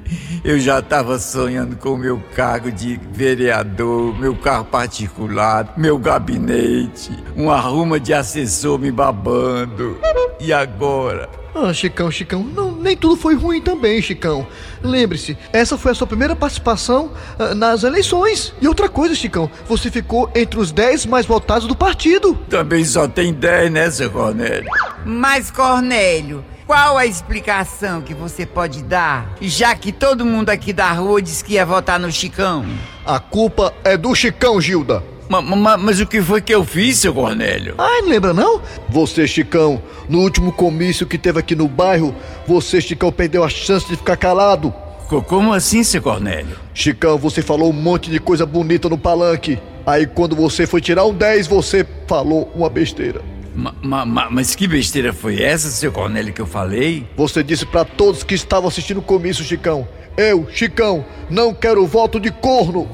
Eu 0.44 0.60
já 0.60 0.80
estava 0.80 1.20
sonhando 1.20 1.76
com 1.76 1.90
o 1.90 1.98
meu 1.98 2.22
cargo 2.36 2.72
de 2.72 3.00
vereador, 3.12 4.18
meu 4.18 4.36
carro 4.36 4.66
particular, 4.66 5.74
meu 5.78 5.98
gabinete, 5.98 7.12
uma 7.36 7.60
ruma 7.60 8.00
de 8.00 8.14
assessor 8.14 8.80
me 8.80 8.92
babando. 8.92 10.00
E 10.40 10.52
agora? 10.54 11.30
Ah, 11.54 11.74
Chicão, 11.74 12.10
Chicão, 12.10 12.44
não, 12.44 12.72
nem 12.72 12.96
tudo 12.96 13.18
foi 13.18 13.36
ruim 13.36 13.62
também, 13.62 14.02
Chicão. 14.02 14.48
Lembre-se, 14.82 15.38
essa 15.52 15.78
foi 15.78 15.92
a 15.92 15.96
sua 15.96 16.08
primeira 16.08 16.36
participação 16.36 17.12
ah, 17.38 17.54
nas 17.54 17.84
eleições. 17.84 18.54
E 18.62 18.68
outra 18.68 18.88
coisa, 18.88 19.14
Chicão, 19.14 19.52
você 19.68 19.92
ficou 19.92 20.32
entre 20.34 20.60
os 20.60 20.72
10 20.72 21.06
mais 21.08 21.26
votados 21.26 21.68
do 21.68 21.76
partido. 21.76 22.36
Também 22.50 22.86
só 22.86 23.08
tem 23.08 23.34
10, 23.34 23.72
né, 23.72 23.92
seu 23.92 24.10
Cornélio? 24.10 24.70
Mas, 25.06 25.52
Cornélio, 25.52 26.44
qual 26.72 26.98
a 26.98 27.06
explicação 27.06 28.00
que 28.00 28.14
você 28.14 28.46
pode 28.46 28.82
dar? 28.82 29.36
Já 29.42 29.76
que 29.76 29.92
todo 29.92 30.26
mundo 30.26 30.50
aqui 30.52 30.72
da 30.72 30.90
rua 30.94 31.22
disse 31.22 31.44
que 31.44 31.56
ia 31.56 31.66
votar 31.66 32.00
no 32.00 32.10
Chicão. 32.10 32.66
A 33.06 33.20
culpa 33.20 33.74
é 33.84 33.98
do 33.98 34.16
Chicão, 34.16 34.62
Gilda. 34.62 35.04
Ma- 35.28 35.42
ma- 35.42 35.76
mas 35.76 36.00
o 36.00 36.08
que 36.08 36.22
foi 36.22 36.40
que 36.40 36.56
eu 36.56 36.64
fiz, 36.64 37.00
seu 37.00 37.14
Cornélio? 37.14 37.76
Ai, 37.78 38.02
não 38.04 38.08
lembra 38.08 38.34
não? 38.34 38.62
Você, 38.88 39.28
Chicão, 39.28 39.82
no 40.08 40.20
último 40.22 40.54
comício 40.54 41.06
que 41.06 41.18
teve 41.18 41.40
aqui 41.42 41.58
no 41.58 41.68
bairro, 41.68 42.16
você, 42.48 42.80
Chicão, 42.80 43.12
perdeu 43.12 43.44
a 43.44 43.50
chance 43.50 43.86
de 43.86 43.98
ficar 43.98 44.16
calado. 44.16 44.74
Co- 45.10 45.22
Como 45.22 45.52
assim, 45.54 45.84
seu 45.84 46.02
Cornélio? 46.02 46.56
Chicão, 46.74 47.18
você 47.18 47.42
falou 47.42 47.70
um 47.70 47.74
monte 47.74 48.10
de 48.10 48.18
coisa 48.18 48.46
bonita 48.46 48.88
no 48.88 48.98
palanque. 48.98 49.60
Aí 49.86 50.08
quando 50.08 50.38
você 50.38 50.66
foi 50.66 50.80
tirar 50.80 51.04
um 51.04 51.14
10, 51.14 51.48
você 51.48 51.86
falou 52.08 52.50
uma 52.56 52.70
besteira. 52.70 53.22
Ma- 53.54 53.76
ma- 53.82 54.06
ma- 54.06 54.30
mas 54.30 54.56
que 54.56 54.66
besteira 54.68 55.12
foi 55.12 55.42
essa, 55.42 55.70
seu 55.70 55.92
Cornélio, 55.92 56.34
que 56.34 56.42
eu 56.42 56.46
falei? 56.48 57.06
Você 57.18 57.44
disse 57.44 57.66
pra 57.66 57.84
todos 57.84 58.24
que 58.24 58.34
estavam 58.34 58.70
assistindo 58.70 59.00
o 59.00 59.04
comício, 59.04 59.44
Chicão. 59.44 59.88
Eu, 60.18 60.48
Chicão, 60.52 61.06
não 61.30 61.54
quero 61.54 61.86
voto 61.86 62.20
de 62.20 62.32
corno. 62.32 62.90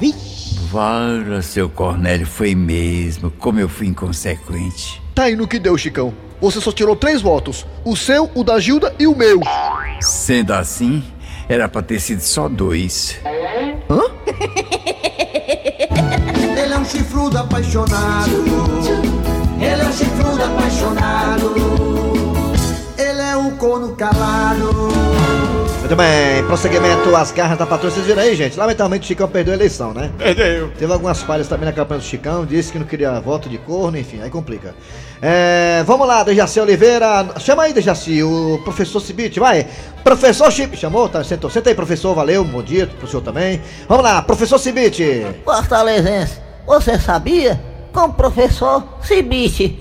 Vara, 0.72 1.42
seu 1.42 1.70
Cornélio, 1.70 2.26
foi 2.28 2.54
mesmo. 2.56 3.32
Como 3.32 3.60
eu 3.60 3.70
fui 3.70 3.88
inconsequente. 3.88 5.02
Tá 5.16 5.24
aí 5.24 5.36
no 5.36 5.48
que 5.48 5.60
deu, 5.60 5.78
Chicão. 5.78 6.14
Você 6.42 6.60
só 6.62 6.72
tirou 6.72 6.96
três 6.96 7.22
votos: 7.22 7.66
o 7.86 7.96
seu, 7.96 8.30
o 8.36 8.44
da 8.44 8.60
Gilda 8.60 8.94
e 9.00 9.08
o 9.08 9.16
meu. 9.16 9.40
Sendo 10.02 10.54
assim, 10.54 11.04
era 11.50 11.68
pra 11.70 11.82
ter 11.82 12.00
sido 12.00 12.22
só 12.22 12.48
dois. 12.50 13.18
Hã? 13.90 14.02
Ele 16.62 16.74
é 16.74 16.78
um 16.78 16.86
chifrudo 16.86 17.38
apaixonado. 17.38 18.30
Ele 19.60 19.82
é 19.82 19.86
um 19.86 19.92
chifrudo 19.92 20.44
apaixonado. 20.44 21.54
Ele 22.98 23.22
é 23.22 23.36
um 23.36 23.58
corno 23.58 23.96
calado. 23.96 24.72
Muito 25.80 25.96
bem, 25.96 26.44
prosseguimento 26.46 27.16
às 27.16 27.32
garras 27.32 27.58
da 27.58 27.66
patrulha. 27.66 27.94
Vocês 27.94 28.06
viram 28.06 28.22
aí, 28.22 28.36
gente? 28.36 28.58
Lamentavelmente 28.60 29.06
o 29.06 29.08
Chicão 29.08 29.26
perdeu 29.26 29.54
a 29.54 29.56
eleição, 29.56 29.94
né? 29.94 30.12
Perdeu. 30.18 30.70
Teve 30.78 30.92
algumas 30.92 31.22
falhas 31.22 31.48
também 31.48 31.66
na 31.66 31.72
campanha 31.72 32.02
do 32.02 32.06
Chicão, 32.06 32.46
disse 32.46 32.74
que 32.74 32.78
não 32.78 32.86
queria 32.86 33.18
voto 33.22 33.48
de 33.48 33.58
corno, 33.58 33.98
enfim, 33.98 34.22
aí 34.22 34.30
complica. 34.30 34.76
É, 35.22 35.84
vamos 35.88 36.06
lá, 36.06 36.24
Dejaci 36.24 36.60
Oliveira. 36.60 37.26
Chama 37.40 37.64
aí, 37.64 37.74
Dejaci, 37.74 38.22
o 38.22 38.60
professor 38.66 39.00
Cibite, 39.00 39.40
vai. 39.40 39.66
Professor 40.04 40.52
Chip, 40.52 40.76
chamou? 40.76 41.08
Tá, 41.08 41.24
sentou. 41.24 41.50
Senta 41.50 41.70
aí, 41.70 41.76
professor, 41.76 42.14
valeu, 42.14 42.44
bom 42.44 42.62
dia 42.62 42.86
pro 42.86 43.08
senhor 43.08 43.22
também. 43.22 43.62
Vamos 43.88 44.04
lá, 44.04 44.22
professor 44.22 44.60
Cibite. 44.60 45.26
Fortalezense, 45.46 46.34
você 46.66 47.00
sabia? 47.00 47.58
Com 47.98 48.06
o 48.06 48.14
professor 48.14 48.84
Cibite. 49.02 49.76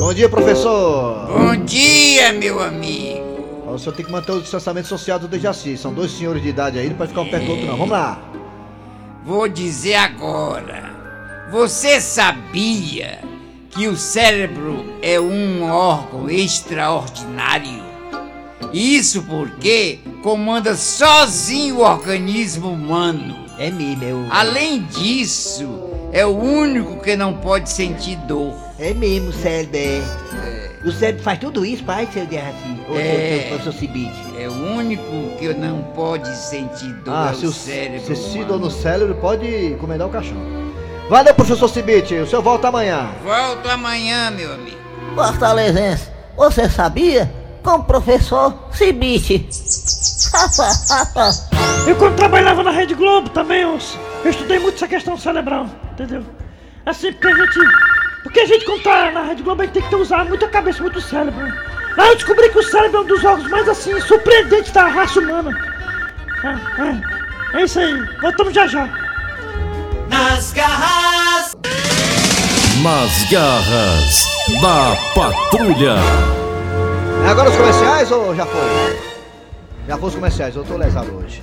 Bom 0.00 0.14
dia, 0.14 0.26
professor. 0.26 1.26
Bom 1.26 1.54
dia, 1.66 2.32
meu 2.32 2.62
amigo. 2.62 3.66
O 3.66 3.78
senhor 3.78 3.94
tem 3.94 4.06
que 4.06 4.10
manter 4.10 4.32
o 4.32 4.40
distanciamento 4.40 4.88
social 4.88 5.18
do 5.18 5.28
Dejaci. 5.28 5.76
São 5.76 5.92
dois 5.92 6.10
senhores 6.10 6.42
de 6.42 6.48
idade 6.48 6.78
aí, 6.78 6.88
não 6.88 6.96
pode 6.96 7.10
ficar 7.10 7.20
um 7.20 7.28
perto 7.28 7.44
do 7.44 7.52
outro, 7.52 7.66
não. 7.66 7.76
Vamos 7.76 7.90
lá. 7.90 8.18
Vou 9.22 9.46
dizer 9.46 9.96
agora. 9.96 10.94
Você 11.50 12.00
sabia 12.00 13.18
que 13.68 13.86
o 13.86 13.94
cérebro 13.94 14.94
é 15.02 15.20
um 15.20 15.70
órgão 15.70 16.30
extraordinário? 16.30 17.91
Isso 18.72 19.22
porque 19.22 19.98
comanda 20.22 20.74
sozinho 20.74 21.76
o 21.78 21.80
organismo 21.82 22.68
humano. 22.70 23.36
É 23.58 23.70
mesmo, 23.70 24.04
é 24.04 24.12
o. 24.12 24.26
Além 24.30 24.82
disso, 24.84 25.68
é 26.12 26.24
o 26.24 26.30
único 26.36 27.00
que 27.02 27.14
não 27.16 27.34
pode 27.34 27.70
sentir 27.70 28.16
dor. 28.16 28.54
É 28.78 28.94
mesmo, 28.94 29.32
cérebro 29.32 29.76
é. 29.78 30.02
O 30.84 30.90
cérebro 30.90 31.22
faz 31.22 31.38
tudo 31.38 31.64
isso, 31.64 31.84
pai, 31.84 32.08
seu 32.12 32.26
Derraci? 32.26 32.56
Ou 32.88 32.98
É. 32.98 33.46
seu, 33.48 33.56
seu, 33.58 33.64
seu 33.64 33.72
Cibite? 33.72 34.12
É 34.36 34.48
o 34.48 34.52
único 34.52 35.36
que 35.38 35.52
não 35.54 35.82
pode 35.94 36.34
sentir 36.36 36.92
dor. 37.04 37.14
Ah, 37.14 37.30
é 37.32 37.34
se 37.36 37.46
o 37.46 37.52
cérebro. 37.52 38.16
se 38.16 38.16
se 38.32 38.44
dor 38.44 38.58
no 38.58 38.70
cérebro, 38.70 39.14
pode 39.16 39.76
comendar 39.78 40.08
o 40.08 40.10
caixão. 40.10 40.36
Valeu, 41.08 41.34
professor 41.34 41.68
Cibite. 41.68 42.14
O 42.14 42.26
senhor 42.26 42.42
volta 42.42 42.68
amanhã. 42.68 43.10
Volto 43.22 43.68
amanhã, 43.68 44.30
meu 44.30 44.52
amigo. 44.54 44.76
Fortalezense, 45.14 46.08
você 46.36 46.68
sabia? 46.68 47.30
Com 47.62 47.76
o 47.76 47.84
professor 47.84 48.54
Cibite. 48.72 49.48
Eu 51.86 51.96
quando 51.96 52.16
trabalhava 52.16 52.62
na 52.62 52.70
Rede 52.70 52.94
Globo 52.94 53.28
também, 53.30 53.62
eu, 53.62 53.78
eu 54.24 54.30
estudei 54.30 54.58
muito 54.58 54.76
essa 54.76 54.86
questão 54.86 55.16
cerebral, 55.16 55.66
entendeu? 55.92 56.24
Assim, 56.86 57.12
porque 57.12 57.26
a 57.26 57.34
gente. 57.34 57.58
Porque 58.22 58.40
a 58.40 58.46
gente 58.46 58.64
quando 58.64 58.82
tá 58.82 59.10
na 59.10 59.22
Rede 59.22 59.42
Globo 59.42 59.62
a 59.62 59.64
gente 59.64 59.74
tem 59.74 59.82
que 59.82 59.90
ter, 59.90 59.96
usar 59.96 60.24
muita 60.24 60.48
cabeça, 60.48 60.80
muito 60.80 61.00
cérebro. 61.00 61.44
né? 61.44 61.52
Aí 61.98 62.08
eu 62.10 62.14
descobri 62.14 62.48
que 62.50 62.58
o 62.58 62.62
cérebro 62.62 62.98
é 62.98 63.00
um 63.00 63.06
dos 63.06 63.24
órgãos 63.24 63.50
mais 63.50 63.68
assim, 63.68 64.00
surpreendentes 64.00 64.72
da 64.72 64.86
raça 64.86 65.18
humana. 65.18 65.50
É, 66.44 66.82
é, 66.82 67.60
é 67.60 67.64
isso 67.64 67.80
aí, 67.80 68.00
voltamos 68.20 68.54
já 68.54 68.66
já. 68.66 68.88
Nas 70.08 70.52
garras 70.52 71.52
Nas 72.82 73.30
garras 73.30 74.26
da 74.60 74.96
patrulha 75.14 75.96
agora 77.30 77.50
os 77.50 77.56
comerciais 77.56 78.10
ou 78.10 78.34
já 78.34 78.46
foi? 78.46 79.12
Já 79.88 79.98
foi 79.98 80.08
os 80.08 80.14
comerciais, 80.14 80.56
eu 80.56 80.64
tô 80.64 80.76
lesado 80.76 81.12
hoje. 81.16 81.42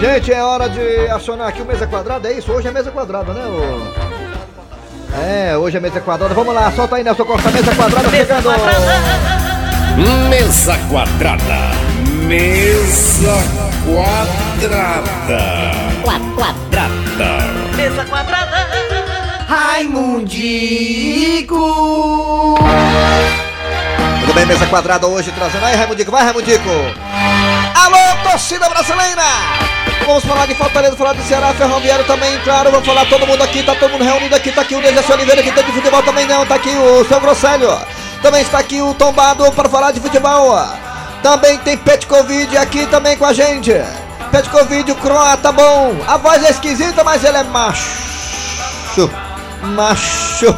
Gente, 0.00 0.32
é 0.32 0.42
hora 0.42 0.68
de 0.68 1.06
acionar 1.08 1.48
aqui 1.48 1.60
o 1.62 1.66
mesa 1.66 1.86
quadrada, 1.86 2.28
é 2.28 2.32
isso? 2.32 2.50
Hoje 2.52 2.68
é 2.68 2.70
mesa 2.70 2.90
quadrada, 2.90 3.32
né? 3.32 3.44
ô? 3.46 4.08
É, 5.20 5.56
hoje 5.56 5.76
é 5.76 5.80
mesa 5.80 6.00
quadrada. 6.00 6.34
Vamos 6.34 6.54
lá, 6.54 6.70
solta 6.72 6.96
aí, 6.96 7.04
Nelson 7.04 7.24
Costa, 7.24 7.50
mesa 7.50 7.74
quadrada 7.74 8.10
chegando. 8.10 8.48
Mesa 10.28 10.78
quadrada 10.88 11.70
Mesa 12.26 13.34
quadrada 13.84 15.08
Quadrada 16.04 16.88
Mesa 17.76 18.04
quadrada. 18.04 18.68
Raimundico! 19.48 20.18
Bem, 24.38 24.46
mesa 24.46 24.66
quadrada 24.66 25.04
hoje 25.08 25.32
trazendo 25.32 25.66
aí, 25.66 25.74
Raimundico. 25.74 26.12
Vai, 26.12 26.22
Raimundico. 26.22 26.70
Alô, 27.74 28.30
torcida 28.30 28.68
brasileira! 28.68 29.24
Vamos 30.06 30.24
falar 30.24 30.46
de 30.46 30.54
Fortaleza, 30.54 30.94
falar 30.94 31.14
de 31.14 31.24
Ceará, 31.24 31.52
Ferroviário 31.54 32.04
também, 32.04 32.38
claro. 32.44 32.70
Vamos 32.70 32.86
falar 32.86 33.04
todo 33.06 33.26
mundo 33.26 33.42
aqui, 33.42 33.64
tá 33.64 33.74
todo 33.74 33.90
mundo 33.90 34.04
reunido 34.04 34.36
aqui. 34.36 34.52
Tá 34.52 34.60
aqui 34.60 34.76
o 34.76 34.80
Dejaci 34.80 35.10
Oliveira, 35.10 35.42
que 35.42 35.50
tá 35.50 35.60
de 35.60 35.72
futebol 35.72 36.04
também 36.04 36.24
não. 36.24 36.46
Tá 36.46 36.54
aqui 36.54 36.70
o 36.70 37.04
seu 37.06 37.20
Grosselho. 37.20 37.68
Também 38.22 38.42
está 38.42 38.60
aqui 38.60 38.80
o 38.80 38.94
Tombado 38.94 39.50
para 39.50 39.68
falar 39.68 39.90
de 39.90 39.98
futebol. 39.98 40.56
Também 41.20 41.58
tem 41.58 41.76
Pet 41.76 42.06
Covid 42.06 42.56
aqui 42.58 42.86
também 42.86 43.16
com 43.16 43.24
a 43.24 43.32
gente. 43.32 43.72
Pet 44.30 44.48
Covid, 44.50 44.92
o 44.92 44.94
croata 44.94 45.50
bom. 45.50 45.96
A 46.06 46.16
voz 46.16 46.44
é 46.44 46.50
esquisita, 46.50 47.02
mas 47.02 47.24
ele 47.24 47.38
é 47.38 47.42
macho. 47.42 49.10
Macho. 49.74 50.56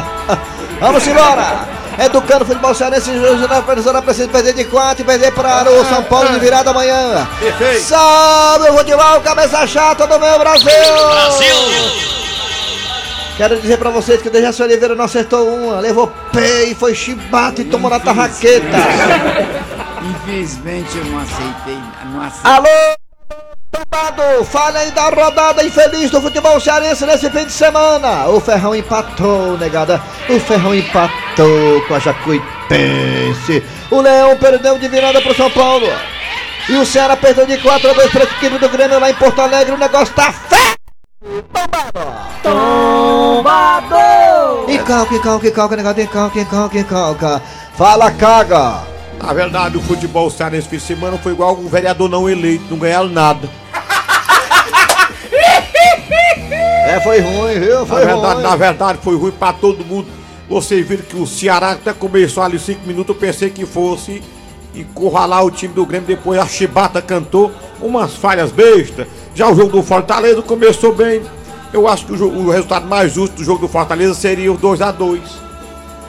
Vamos 0.80 1.06
embora! 1.06 1.81
Educando 1.98 2.44
o 2.44 2.46
futebol 2.46 2.74
cearense, 2.74 3.12
Jornal 3.18 3.62
Professora 3.62 4.02
precisa 4.02 4.28
perder 4.28 4.54
de 4.54 4.64
4 4.64 5.02
e 5.02 5.04
perder 5.04 5.32
para 5.32 5.70
o 5.70 5.84
São 5.84 6.02
Paulo 6.04 6.30
de 6.30 6.38
virada 6.38 6.70
amanhã. 6.70 7.28
Perfeito. 7.38 7.82
Salve 7.82 8.70
o 8.70 8.78
futebol, 8.78 9.20
cabeça 9.20 9.66
chata 9.66 10.06
do 10.06 10.18
meu 10.18 10.38
Brasil! 10.38 10.70
Quero 13.36 13.60
dizer 13.60 13.78
pra 13.78 13.90
vocês 13.90 14.20
que 14.20 14.28
o 14.28 14.30
Dejaci 14.30 14.62
Oliveira 14.62 14.94
não 14.94 15.04
acertou 15.04 15.48
uma, 15.48 15.80
levou 15.80 16.12
pé 16.32 16.64
e 16.64 16.74
foi 16.74 16.94
chibata 16.94 17.62
e 17.62 17.64
tomou 17.64 17.90
na 17.90 17.98
tarraqueta. 17.98 18.76
Infelizmente 20.02 20.98
eu 20.98 21.04
não 21.06 21.18
aceitei. 21.18 21.78
Não 22.12 22.20
aceitei. 22.20 22.52
Alô, 22.52 22.96
Tombado, 23.72 24.44
fala 24.44 24.80
aí 24.80 24.90
da 24.90 25.08
rodada 25.08 25.64
infeliz 25.64 26.10
do 26.10 26.20
futebol 26.20 26.60
cearense 26.60 27.06
nesse 27.06 27.30
fim 27.30 27.46
de 27.46 27.52
semana. 27.52 28.28
O 28.28 28.38
Ferrão 28.38 28.74
empatou, 28.74 29.56
negada. 29.56 29.98
O 30.28 30.38
Ferrão 30.38 30.74
empatou 30.74 31.80
com 31.88 31.94
a 31.94 31.98
Jacuipense. 31.98 33.64
O 33.90 34.02
Leão 34.02 34.36
perdeu 34.36 34.78
de 34.78 34.88
virada 34.88 35.22
pro 35.22 35.34
São 35.34 35.50
Paulo. 35.50 35.86
E 36.68 36.76
o 36.76 36.84
Ceará 36.84 37.16
perdeu 37.16 37.46
de 37.46 37.56
4 37.56 37.90
a 37.90 37.94
2 37.94 38.10
para 38.12 38.20
a 38.20 38.24
equipe 38.24 38.58
do 38.58 38.68
Grêmio 38.68 39.00
lá 39.00 39.10
em 39.10 39.14
Porto 39.14 39.40
Alegre. 39.40 39.74
O 39.74 39.78
negócio 39.78 40.14
tá 40.14 40.30
feio. 40.30 40.76
Tombado! 42.42 43.96
E 44.68 44.78
calca, 44.80 45.14
e 45.14 45.18
calca, 45.18 45.48
e 45.48 45.50
calca, 45.50 45.76
negada, 45.76 46.02
e 46.02 46.06
calca, 46.06 46.38
e 46.38 46.44
calca, 46.44 46.78
e 46.78 46.84
calca. 46.84 47.42
Fala, 47.74 48.10
caga. 48.10 48.82
Na 49.18 49.32
verdade, 49.32 49.78
o 49.78 49.82
futebol 49.82 50.30
cearense 50.30 50.68
fim 50.68 50.76
de 50.76 50.82
semana 50.82 51.16
foi 51.16 51.32
igual 51.32 51.54
um 51.54 51.68
vereador 51.68 52.10
não 52.10 52.28
eleito, 52.28 52.64
não 52.68 52.78
ganharam 52.78 53.08
nada. 53.08 53.61
É, 56.92 57.00
foi 57.00 57.20
ruim, 57.20 57.58
viu? 57.58 57.80
Na 57.80 57.86
Foi 57.86 58.04
verdade, 58.04 58.34
ruim. 58.34 58.42
na 58.42 58.56
verdade, 58.56 58.98
foi 59.02 59.16
ruim 59.16 59.30
pra 59.32 59.52
todo 59.52 59.82
mundo. 59.84 60.06
Vocês 60.48 60.86
viram 60.86 61.02
que 61.04 61.16
o 61.16 61.26
Ceará 61.26 61.70
até 61.70 61.92
começou 61.94 62.42
ali 62.42 62.58
5 62.58 62.86
minutos, 62.86 63.14
eu 63.14 63.20
pensei 63.20 63.48
que 63.48 63.64
fosse 63.64 64.22
encurralar 64.74 65.42
o 65.44 65.50
time 65.50 65.72
do 65.72 65.86
Grêmio, 65.86 66.06
depois 66.06 66.38
a 66.38 66.46
Chibata 66.46 67.00
cantou 67.00 67.50
umas 67.80 68.14
falhas 68.14 68.50
bestas. 68.50 69.06
Já 69.34 69.48
o 69.48 69.54
jogo 69.54 69.70
do 69.70 69.82
Fortaleza 69.82 70.42
começou 70.42 70.94
bem. 70.94 71.22
Eu 71.72 71.88
acho 71.88 72.04
que 72.04 72.12
o, 72.12 72.26
o 72.26 72.50
resultado 72.50 72.86
mais 72.86 73.14
justo 73.14 73.36
do 73.36 73.44
jogo 73.44 73.60
do 73.60 73.68
Fortaleza 73.68 74.12
seria 74.12 74.52
o 74.52 74.58
2x2. 74.58 75.20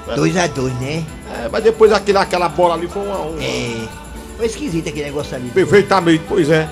2x2, 0.10 0.80
né? 0.82 1.06
É, 1.34 1.50
mas 1.50 1.64
depois 1.64 1.94
aquele, 1.94 2.18
aquela 2.18 2.50
bola 2.50 2.74
ali 2.74 2.90
foi 2.90 3.02
um 3.04 3.14
a 3.14 3.22
um. 3.22 3.40
É. 3.40 3.88
Foi 4.36 4.46
esquisito 4.48 4.90
aquele 4.90 5.06
negócio 5.06 5.34
ali. 5.34 5.50
Perfeitamente, 5.50 6.24
pois 6.28 6.50
é. 6.50 6.68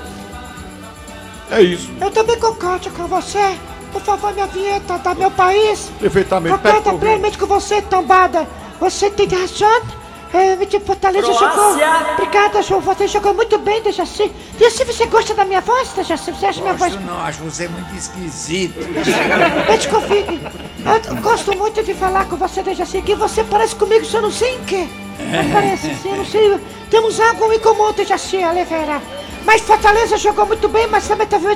É 1.50 1.62
isso, 1.62 1.89
Eu 2.00 2.12
também 2.12 2.38
concordo 2.39 2.89
com 2.91 3.08
você. 3.08 3.56
Por 3.91 4.01
favor, 4.01 4.34
minha 4.34 4.47
vinheta 4.47 4.97
da 4.97 5.13
meu 5.13 5.32
país. 5.32 5.91
perfeitamente. 5.99 6.54
Ouvir. 6.88 6.99
plenamente 6.99 7.38
com 7.38 7.45
você, 7.45 7.82
Tombada. 7.82 8.47
Você 8.80 9.10
tem 9.10 9.27
razão. 9.27 10.01
É, 10.34 10.54
o 10.54 10.65
time 10.65 10.84
Fortaleza 10.86 11.27
jogou. 11.27 11.75
Obrigada, 12.13 12.62
João. 12.63 12.80
Você 12.80 13.06
jogou 13.06 13.34
muito 13.34 13.60
bem, 13.60 13.82
Dejaci. 13.82 14.32
E 14.60 14.65
assim 14.65 14.86
você 14.86 15.06
gosta 15.08 15.34
da 15.34 15.43
minha 15.43 15.60
voz, 15.60 15.89
Dejaci? 15.89 16.32
Você 16.32 16.45
acha 16.45 16.62
minha 16.62 16.73
voz. 16.73 16.93
Gosto 16.93 17.06
não, 17.06 17.19
acho 17.21 17.43
você 17.43 17.67
muito 17.67 17.93
esquisito. 17.93 18.80
Eu 18.80 19.77
desconfio. 19.77 20.25
Eu 21.10 21.15
gosto 21.17 21.58
muito 21.58 21.84
de 21.84 21.93
falar 21.93 22.25
com 22.25 22.38
você, 22.38 22.63
Dejaci, 22.63 23.01
que 23.01 23.13
você 23.13 23.43
parece 23.43 23.75
comigo, 23.75 24.06
só 24.06 24.21
não 24.21 24.32
sei 24.32 24.56
em 24.56 24.63
quê. 24.63 24.88
Mas 25.19 25.51
Parece 25.51 25.91
assim, 25.91 26.10
eu 26.10 26.15
não 26.15 26.25
sei. 26.25 26.60
Temos 26.89 27.19
algo 27.19 27.51
em 27.51 27.60
comum, 27.60 27.91
Dejaci 27.91 28.38
Oliveira. 28.38 29.01
Mas 29.45 29.62
Fortaleza 29.62 30.17
jogou 30.17 30.45
muito 30.45 30.67
bem, 30.69 30.88
mas 30.88 31.08
também 31.08 31.27
teve 31.27 31.47
a 31.47 31.56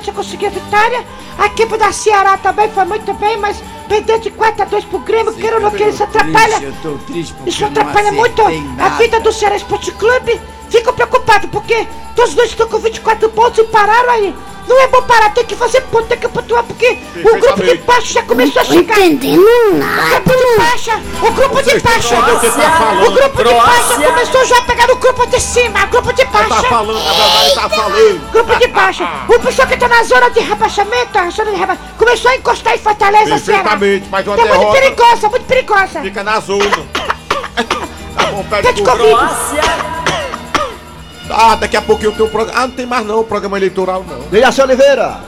vitória. 0.50 1.04
A 1.38 1.46
equipe 1.46 1.76
da 1.76 1.92
Ceará 1.92 2.36
também 2.36 2.68
foi 2.70 2.84
muito 2.84 3.12
bem, 3.14 3.36
mas 3.36 3.62
perdeu 3.88 4.18
de 4.18 4.30
4 4.30 4.62
a 4.62 4.64
2 4.64 4.84
pro 4.86 4.98
Grêmio, 5.00 5.32
queira 5.34 5.56
ou 5.56 5.62
não 5.62 5.70
queira, 5.70 5.90
isso 5.90 6.02
atrapalha. 6.02 6.58
Eu 6.62 6.72
tô 6.82 6.98
triste 7.06 7.32
porque 7.34 7.50
Isso 7.50 7.64
atrapalha 7.64 8.12
muito 8.12 8.42
acertei 8.42 8.58
a 8.70 8.74
nada. 8.74 8.96
vida 8.96 9.20
do 9.20 9.32
Ceará 9.32 9.56
Esporte 9.56 9.92
Clube. 9.92 10.40
Fico 10.68 10.92
preocupado 10.92 11.48
porque 11.48 11.86
todos 12.16 12.34
dois 12.34 12.50
estão 12.50 12.66
com 12.68 12.78
24 12.78 13.28
pontos 13.28 13.58
e 13.58 13.64
pararam 13.64 14.10
aí. 14.10 14.34
Não 14.68 14.80
é 14.80 14.88
bom 14.88 15.00
parar, 15.02 15.30
tem 15.32 15.44
que 15.44 15.54
fazer 15.54 15.80
ponto, 15.82 16.06
tem 16.08 16.18
que 16.18 16.26
pontuar, 16.26 16.64
porque 16.64 16.98
o 17.14 17.38
grupo 17.40 17.62
de 17.62 17.76
baixo 17.76 18.12
já 18.14 18.22
começou 18.24 18.60
a 18.60 18.64
chegar. 18.64 18.98
entendendo 18.98 19.44
O 19.44 20.10
grupo 20.10 20.36
de 20.36 20.56
baixa, 20.58 21.00
o 21.22 21.30
grupo 21.30 21.62
de 21.62 21.78
baixa, 21.78 22.14
entendem 22.16 22.34
o 22.36 22.40
que 22.40 22.50
tá 22.50 22.70
falando. 22.72 23.06
o 23.06 23.10
grupo 23.12 23.44
de 23.44 23.54
baixa 23.54 23.54
Croácia. 23.54 24.06
começou 24.08 24.44
já 24.44 24.58
a 24.58 24.62
pegar 24.62 24.90
o 24.90 24.96
grupo 24.96 25.24
de 25.28 25.40
cima, 25.40 25.84
o 25.84 25.86
grupo 25.86 26.12
de 26.12 26.24
baixa. 26.24 26.48
Tá 26.48 26.62
falando, 26.64 26.98
verdade, 26.98 27.54
tá 27.54 27.68
falando. 27.68 28.30
Grupo 28.32 28.56
de 28.56 28.66
baixa, 28.66 29.04
o 29.28 29.38
pessoal 29.38 29.68
que 29.68 29.76
tá 29.76 29.86
na 29.88 30.02
zona 30.02 30.30
de 30.30 30.40
rebaixamento, 30.40 31.16
a 31.16 31.30
zona 31.30 31.50
de 31.52 31.56
reba... 31.58 31.78
começou 31.96 32.30
a 32.32 32.34
encostar 32.36 32.74
em 32.74 32.78
Fortaleza, 32.78 33.38
Ceará. 33.38 33.62
Perfeitamente, 33.70 34.08
mas 34.10 34.26
uma 34.26 34.34
É 34.34 34.36
muito 34.38 34.50
derrota 34.52 34.80
perigosa, 34.80 35.28
muito 35.28 35.46
perigosa. 35.46 36.00
fica 36.02 36.24
na 36.24 36.40
zona. 36.40 36.64
Tá 38.16 38.26
bom, 38.32 38.44
pede 38.50 38.82
pro- 38.82 38.96
Covid. 38.96 39.95
Ah, 41.30 41.54
daqui 41.54 41.76
a 41.76 41.82
pouquinho 41.82 42.12
tem 42.12 42.24
o 42.24 42.28
programa. 42.28 42.60
Ah, 42.60 42.66
não 42.66 42.74
tem 42.74 42.86
mais 42.86 43.06
não 43.06 43.20
o 43.20 43.24
programa 43.24 43.56
eleitoral, 43.56 44.04
não. 44.08 44.20
Dejaci 44.28 44.62
Oliveira, 44.62 45.18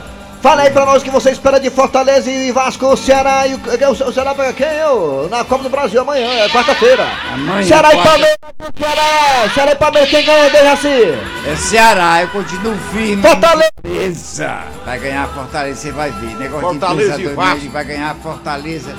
Fala 0.40 0.62
aí 0.62 0.70
pra 0.70 0.86
nós 0.86 1.02
o 1.02 1.04
que 1.04 1.10
você 1.10 1.30
espera 1.30 1.58
de 1.58 1.68
Fortaleza 1.68 2.30
e 2.30 2.52
Vasco, 2.52 2.96
Ceará 2.96 3.44
e 3.48 3.54
o, 3.54 3.58
o, 3.58 4.08
o 4.08 4.12
Ceará 4.12 4.34
pega 4.36 4.52
quem? 4.52 4.68
Eu, 4.68 5.26
na 5.28 5.44
Copa 5.44 5.64
do 5.64 5.68
Brasil 5.68 6.00
amanhã, 6.00 6.28
é 6.28 6.48
quarta-feira. 6.48 7.04
Amanhã, 7.32 7.66
Ceará 7.66 7.92
e 7.92 7.96
Palmeiras, 7.96 8.38
Ceará, 8.78 9.50
Ceará 9.52 9.72
e 9.72 9.74
Palmeiras, 9.74 10.10
quem 10.10 10.24
ganha, 10.24 10.50
Dejaci? 10.50 11.18
É 11.44 11.56
Ceará, 11.56 12.22
eu 12.22 12.28
continuo 12.28 12.76
firme. 12.92 13.20
Fortaleza! 13.20 14.58
Vai 14.86 14.98
ganhar 15.00 15.28
Fortaleza, 15.28 15.80
você 15.80 15.90
vai 15.90 16.10
ver. 16.12 16.36
Negócio 16.36 16.68
Fortaleza 16.68 17.16
de 17.16 17.24
2 17.24 17.34
Vasco. 17.36 17.56
Ele 17.56 17.68
vai 17.68 17.84
ganhar 17.84 18.14
Fortaleza 18.14 18.94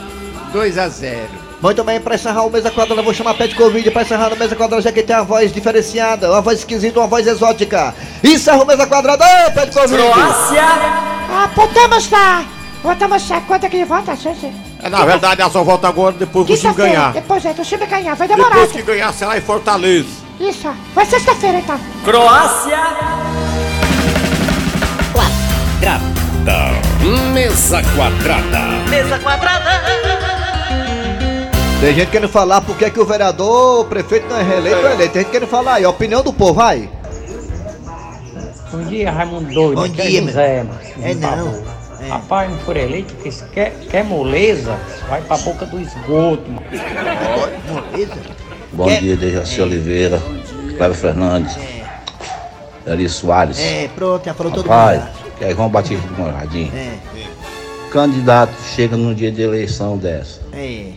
2 0.51 0.77
a 0.77 0.89
0 0.89 1.48
Muito 1.62 1.84
bem, 1.84 2.00
pra 2.00 2.15
encerrar 2.15 2.43
o 2.43 2.50
Mesa 2.50 2.72
Quadrada, 2.72 3.02
eu 3.02 3.06
vou 3.06 3.13
chamar 3.13 3.34
Pet 3.34 3.54
Covid 3.54 3.91
pra 3.91 4.04
encerrar 4.04 4.32
o 4.32 4.38
Mesa 4.38 4.56
Quadrada, 4.56 4.82
já 4.82 4.93
que 4.93 5.04
tem 5.04 5.15
a 5.15 5.24
voz 5.24 5.52
diferenciada, 5.52 6.32
uma 6.32 6.41
voz 6.41 6.60
esquisita, 6.60 7.00
uma 7.00 7.08
voz 7.08 7.28
exótica. 7.28 7.93
Encerra 8.24 8.63
o 8.63 8.65
Mesa 8.65 8.88
Quadrada, 8.88 9.26
ô 9.26 9.52
Pet 9.52 9.74
Covid! 9.74 10.02
Ah, 11.32 11.50
podemos 11.54 12.08
dar. 12.08 12.45
Votamos 12.82 13.24
já. 13.28 13.41
Quanto 13.41 13.65
é 13.65 13.69
que 13.69 13.84
vota, 13.84 14.15
gente? 14.15 14.52
É, 14.82 14.89
na 14.89 15.04
verdade, 15.04 15.41
ela 15.41 15.52
só 15.52 15.62
volta 15.63 15.88
agora 15.88 16.13
depois 16.13 16.48
que 16.48 16.54
o 16.54 16.58
time 16.58 16.74
ganhar. 16.74 17.12
Depois 17.12 17.43
é, 17.43 17.54
do 17.54 17.63
time 17.63 17.86
ganhar. 17.86 18.15
Vai 18.15 18.28
demorar. 18.28 18.52
Depois 18.52 18.72
que 18.72 18.82
ganhar, 18.82 19.13
será 19.13 19.38
em 19.38 19.41
Fortaleza. 19.41 20.08
Isso. 20.39 20.74
Vai 20.95 21.06
sexta-feira, 21.06 21.60
então. 21.60 21.78
Croácia. 22.06 22.80
Quadrada. 25.12 26.80
Mesa 27.34 27.84
quadrada. 27.95 28.60
Mesa 28.89 29.19
quadrada. 29.19 30.18
Tem 31.80 31.94
gente 31.96 32.12
querendo 32.12 32.30
falar 32.30 32.62
por 32.62 32.76
que 32.78 32.86
é 32.86 32.89
que 32.89 33.00
o 33.00 33.06
vereador, 33.06 33.82
o 33.82 33.86
prefeito 33.86 34.28
não 34.28 34.38
é 34.38 34.44
reeleito 34.44 34.80
ou 34.80 34.88
é 34.89 34.94
eleito. 34.96 35.13
Tem 35.13 35.22
gente 35.22 35.32
querendo 35.32 35.50
falar 35.50 35.76
aí, 35.76 35.86
a 35.86 35.89
opinião 35.89 36.22
do 36.22 36.34
povo, 36.34 36.56
vai. 36.56 36.89
Bom 38.72 38.84
dia, 38.84 39.10
Raimundo 39.12 39.52
Doido. 39.54 39.76
Bom 39.82 39.88
dia, 39.88 40.20
é 40.20 40.24
José, 40.24 40.63
mano. 40.63 40.80
É 41.02 41.13
não. 41.15 41.63
Rapaz, 42.10 42.50
não 42.52 42.58
for 42.60 42.76
eleito, 42.76 43.13
porque 43.13 43.32
se 43.32 43.44
quer, 43.46 43.72
quer 43.89 44.04
moleza, 44.04 44.78
vai 45.10 45.22
pra 45.22 45.38
boca 45.38 45.65
do 45.65 45.80
esgoto, 45.80 46.44
mano. 46.50 46.65
Moleza? 47.72 48.13
Bom 48.74 48.88
dia, 48.88 49.15
Dejaci 49.18 49.62
Oliveira, 49.62 50.22
Cléber 50.78 50.94
Fernandes, 50.98 51.58
Eri 52.86 53.08
Soares. 53.10 53.60
É, 53.60 53.89
pronto, 53.96 54.26
já 54.26 54.34
falou 54.34 54.52
todo 54.52 54.68
Rapaz, 54.68 55.00
mundo. 55.02 55.12
que 55.38 55.46
é 55.46 55.52
João 55.56 55.70
Batista 55.70 56.08
do 56.08 56.13
Moradinho. 56.15 56.72
É, 56.76 56.98
Candidato 57.92 58.54
chega 58.76 58.96
num 58.96 59.13
dia 59.13 59.32
de 59.32 59.42
eleição 59.42 59.98
dessa. 59.98 60.42
é. 60.54 60.92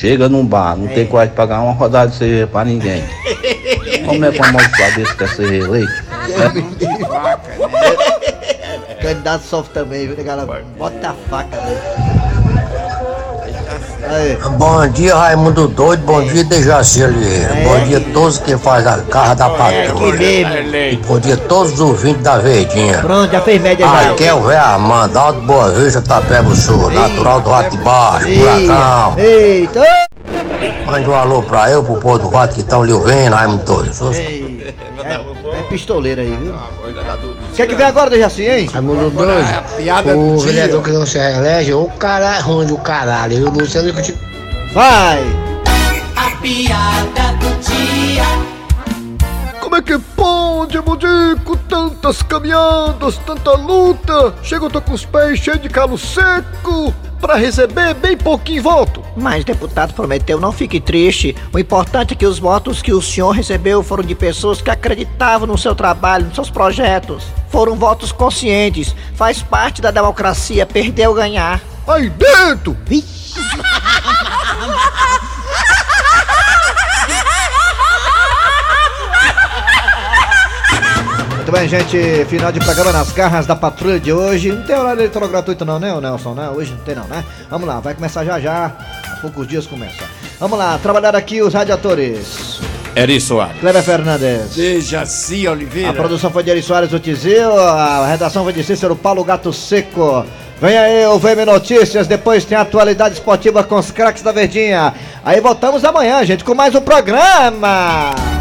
Chega 0.00 0.30
num 0.30 0.46
bar, 0.46 0.78
não 0.78 0.88
tem 0.88 1.04
coragem 1.04 1.32
de 1.32 1.36
pagar 1.36 1.60
uma 1.60 1.74
rodada 1.74 2.10
de 2.10 2.16
cerveja 2.16 2.46
pra 2.46 2.64
ninguém. 2.64 3.04
Como 4.06 4.24
é 4.24 4.32
que 4.32 4.38
uma 4.38 4.52
maldição 4.52 4.94
desse 4.96 5.14
quer 5.14 5.28
ser 5.28 5.50
reeleito? 5.50 5.92
Candidato 9.02 9.44
sofre 9.44 9.74
também, 9.74 10.06
viu, 10.06 10.24
galera? 10.24 10.64
Bota 10.78 11.10
a 11.10 11.12
faca, 11.28 11.54
né? 11.54 12.29
Aí. 14.08 14.36
Bom 14.56 14.88
dia, 14.88 15.14
Raimundo 15.14 15.68
Doido. 15.68 16.02
Bom 16.04 16.22
dia, 16.22 16.42
Dejaci 16.42 17.04
Oliveira. 17.04 17.54
Bom 17.62 17.84
dia 17.86 17.98
a 17.98 18.12
todos 18.12 18.38
que 18.38 18.56
faz 18.56 18.86
a 18.86 18.98
carra 19.02 19.34
da 19.34 19.50
patrulha. 19.50 20.24
E 20.90 20.96
bom 21.06 21.18
dia 21.18 21.34
a 21.34 21.36
todos 21.36 21.74
os 21.74 21.80
ouvintes 21.80 22.22
da 22.22 22.38
Verdinha. 22.38 22.98
Pronto, 22.98 23.30
já 23.30 23.40
fez 23.40 23.62
média 23.62 23.86
já. 23.86 24.10
Aqui 24.10 24.24
é 24.24 24.34
o 24.34 24.42
velho 24.42 24.60
Armando, 24.60 25.16
Alto 25.16 25.40
Boa 25.42 25.70
Vista, 25.70 26.02
Tapeba 26.02 26.54
Sul, 26.54 26.90
natural 26.90 27.40
do 27.40 27.50
Rato 27.50 27.70
de 27.76 27.78
Baixo, 27.84 28.26
Furacão. 28.26 29.14
Eita! 29.18 29.84
Mande 30.86 31.08
um 31.08 31.14
alô 31.14 31.42
pra 31.42 31.70
eu, 31.70 31.84
pro 31.84 31.96
povo 31.96 32.18
do 32.18 32.28
Rato 32.28 32.54
que 32.54 32.60
estão 32.60 32.84
lhe 32.84 32.92
ouvindo, 32.92 33.34
Raimundo 33.34 33.64
Doido. 33.64 33.92
É 35.52 35.62
pistoleiro 35.68 36.20
aí, 36.20 36.36
viu? 36.42 36.54
Quer 37.54 37.66
que 37.66 37.74
vem 37.74 37.86
agora, 37.86 38.08
Dejaci, 38.08 38.44
hein? 38.48 38.70
Raimundo 38.72 39.10
Doido, 39.10 40.16
o 40.16 40.38
vereador 40.38 40.82
que 40.82 40.90
não 40.90 41.04
se 41.04 41.18
reelege, 41.18 41.74
o 41.74 41.88
cara 41.98 42.36
é 42.36 42.40
ruim 42.40 42.66
do 42.66 42.78
caralho. 42.78 43.38
E 43.38 43.42
o 43.42 43.50
Luciano 43.50 43.92
que 43.92 44.02
te... 44.02 44.14
Vai! 44.72 45.22
A 46.16 46.30
piada 46.40 47.36
do 47.38 47.50
dia. 47.60 48.24
Como 49.60 49.76
é 49.76 49.82
que 49.82 49.98
pode, 49.98 50.80
Mudico? 50.80 51.56
Tantas 51.68 52.22
caminhadas, 52.22 53.18
tanta 53.26 53.52
luta. 53.52 54.34
Chega, 54.42 54.64
eu 54.64 54.70
tô 54.70 54.80
com 54.80 54.94
os 54.94 55.04
pés 55.04 55.38
cheios 55.38 55.60
de 55.60 55.68
calo 55.68 55.98
seco 55.98 56.94
pra 57.20 57.36
receber 57.36 57.94
bem 57.94 58.16
pouquinho 58.16 58.62
voto. 58.62 59.02
Mas, 59.16 59.44
deputado 59.44 59.92
Prometeu, 59.92 60.40
não 60.40 60.50
fique 60.50 60.80
triste. 60.80 61.36
O 61.52 61.58
importante 61.58 62.14
é 62.14 62.16
que 62.16 62.26
os 62.26 62.38
votos 62.38 62.80
que 62.80 62.92
o 62.92 63.02
senhor 63.02 63.32
recebeu 63.32 63.82
foram 63.82 64.02
de 64.02 64.14
pessoas 64.14 64.62
que 64.62 64.70
acreditavam 64.70 65.46
no 65.46 65.58
seu 65.58 65.74
trabalho, 65.74 66.26
nos 66.26 66.34
seus 66.34 66.50
projetos. 66.50 67.24
Foram 67.50 67.76
votos 67.76 68.12
conscientes. 68.12 68.94
Faz 69.14 69.42
parte 69.42 69.82
da 69.82 69.90
democracia 69.90 70.64
perder 70.64 71.08
ou 71.08 71.14
ganhar. 71.14 71.60
Aí 71.86 72.08
dentro! 72.08 72.76
Muito 81.50 81.52
bem, 81.52 81.68
gente. 81.68 82.24
Final 82.26 82.52
de 82.52 82.60
programa 82.60 82.92
nas 82.92 83.10
garras 83.10 83.44
da 83.44 83.56
patrulha 83.56 83.98
de 83.98 84.12
hoje. 84.12 84.52
Não 84.52 84.62
tem 84.62 84.76
horário 84.76 85.00
eleitoral 85.00 85.28
gratuito, 85.28 85.64
não, 85.64 85.80
né, 85.80 85.92
Nelson? 86.00 86.32
Né? 86.32 86.48
Hoje 86.48 86.70
não 86.70 86.78
tem, 86.84 86.94
não, 86.94 87.08
né? 87.08 87.24
Vamos 87.50 87.66
lá, 87.66 87.80
vai 87.80 87.92
começar 87.92 88.24
já 88.24 88.38
já. 88.38 88.66
Há 88.66 89.16
poucos 89.16 89.48
dias 89.48 89.66
começa. 89.66 90.04
Vamos 90.38 90.56
lá, 90.56 90.78
trabalhar 90.78 91.16
aqui 91.16 91.42
os 91.42 91.52
radiadores. 91.52 92.69
Eri 92.94 93.20
Soares. 93.20 93.60
Cleber 93.60 93.82
Fernandes. 93.82 94.54
Dejaci 94.54 95.46
Oliveira. 95.46 95.90
A 95.90 95.92
produção 95.92 96.30
foi 96.30 96.42
de 96.42 96.50
Eri 96.50 96.62
Soares, 96.62 96.92
o 96.92 96.98
Tizil. 96.98 97.58
A 97.58 98.06
redação 98.06 98.44
foi 98.44 98.52
de 98.52 98.64
Cícero 98.64 98.96
Paulo 98.96 99.24
Gato 99.24 99.52
Seco. 99.52 100.24
Vem 100.60 100.76
aí 100.76 101.06
o 101.06 101.18
VM 101.18 101.46
Notícias, 101.46 102.06
depois 102.06 102.44
tem 102.44 102.58
a 102.58 102.60
atualidade 102.60 103.14
esportiva 103.14 103.64
com 103.64 103.76
os 103.76 103.90
craques 103.90 104.22
da 104.22 104.30
Verdinha. 104.30 104.92
Aí 105.24 105.40
voltamos 105.40 105.84
amanhã, 105.84 106.22
gente, 106.22 106.44
com 106.44 106.54
mais 106.54 106.74
um 106.74 106.82
programa. 106.82 108.39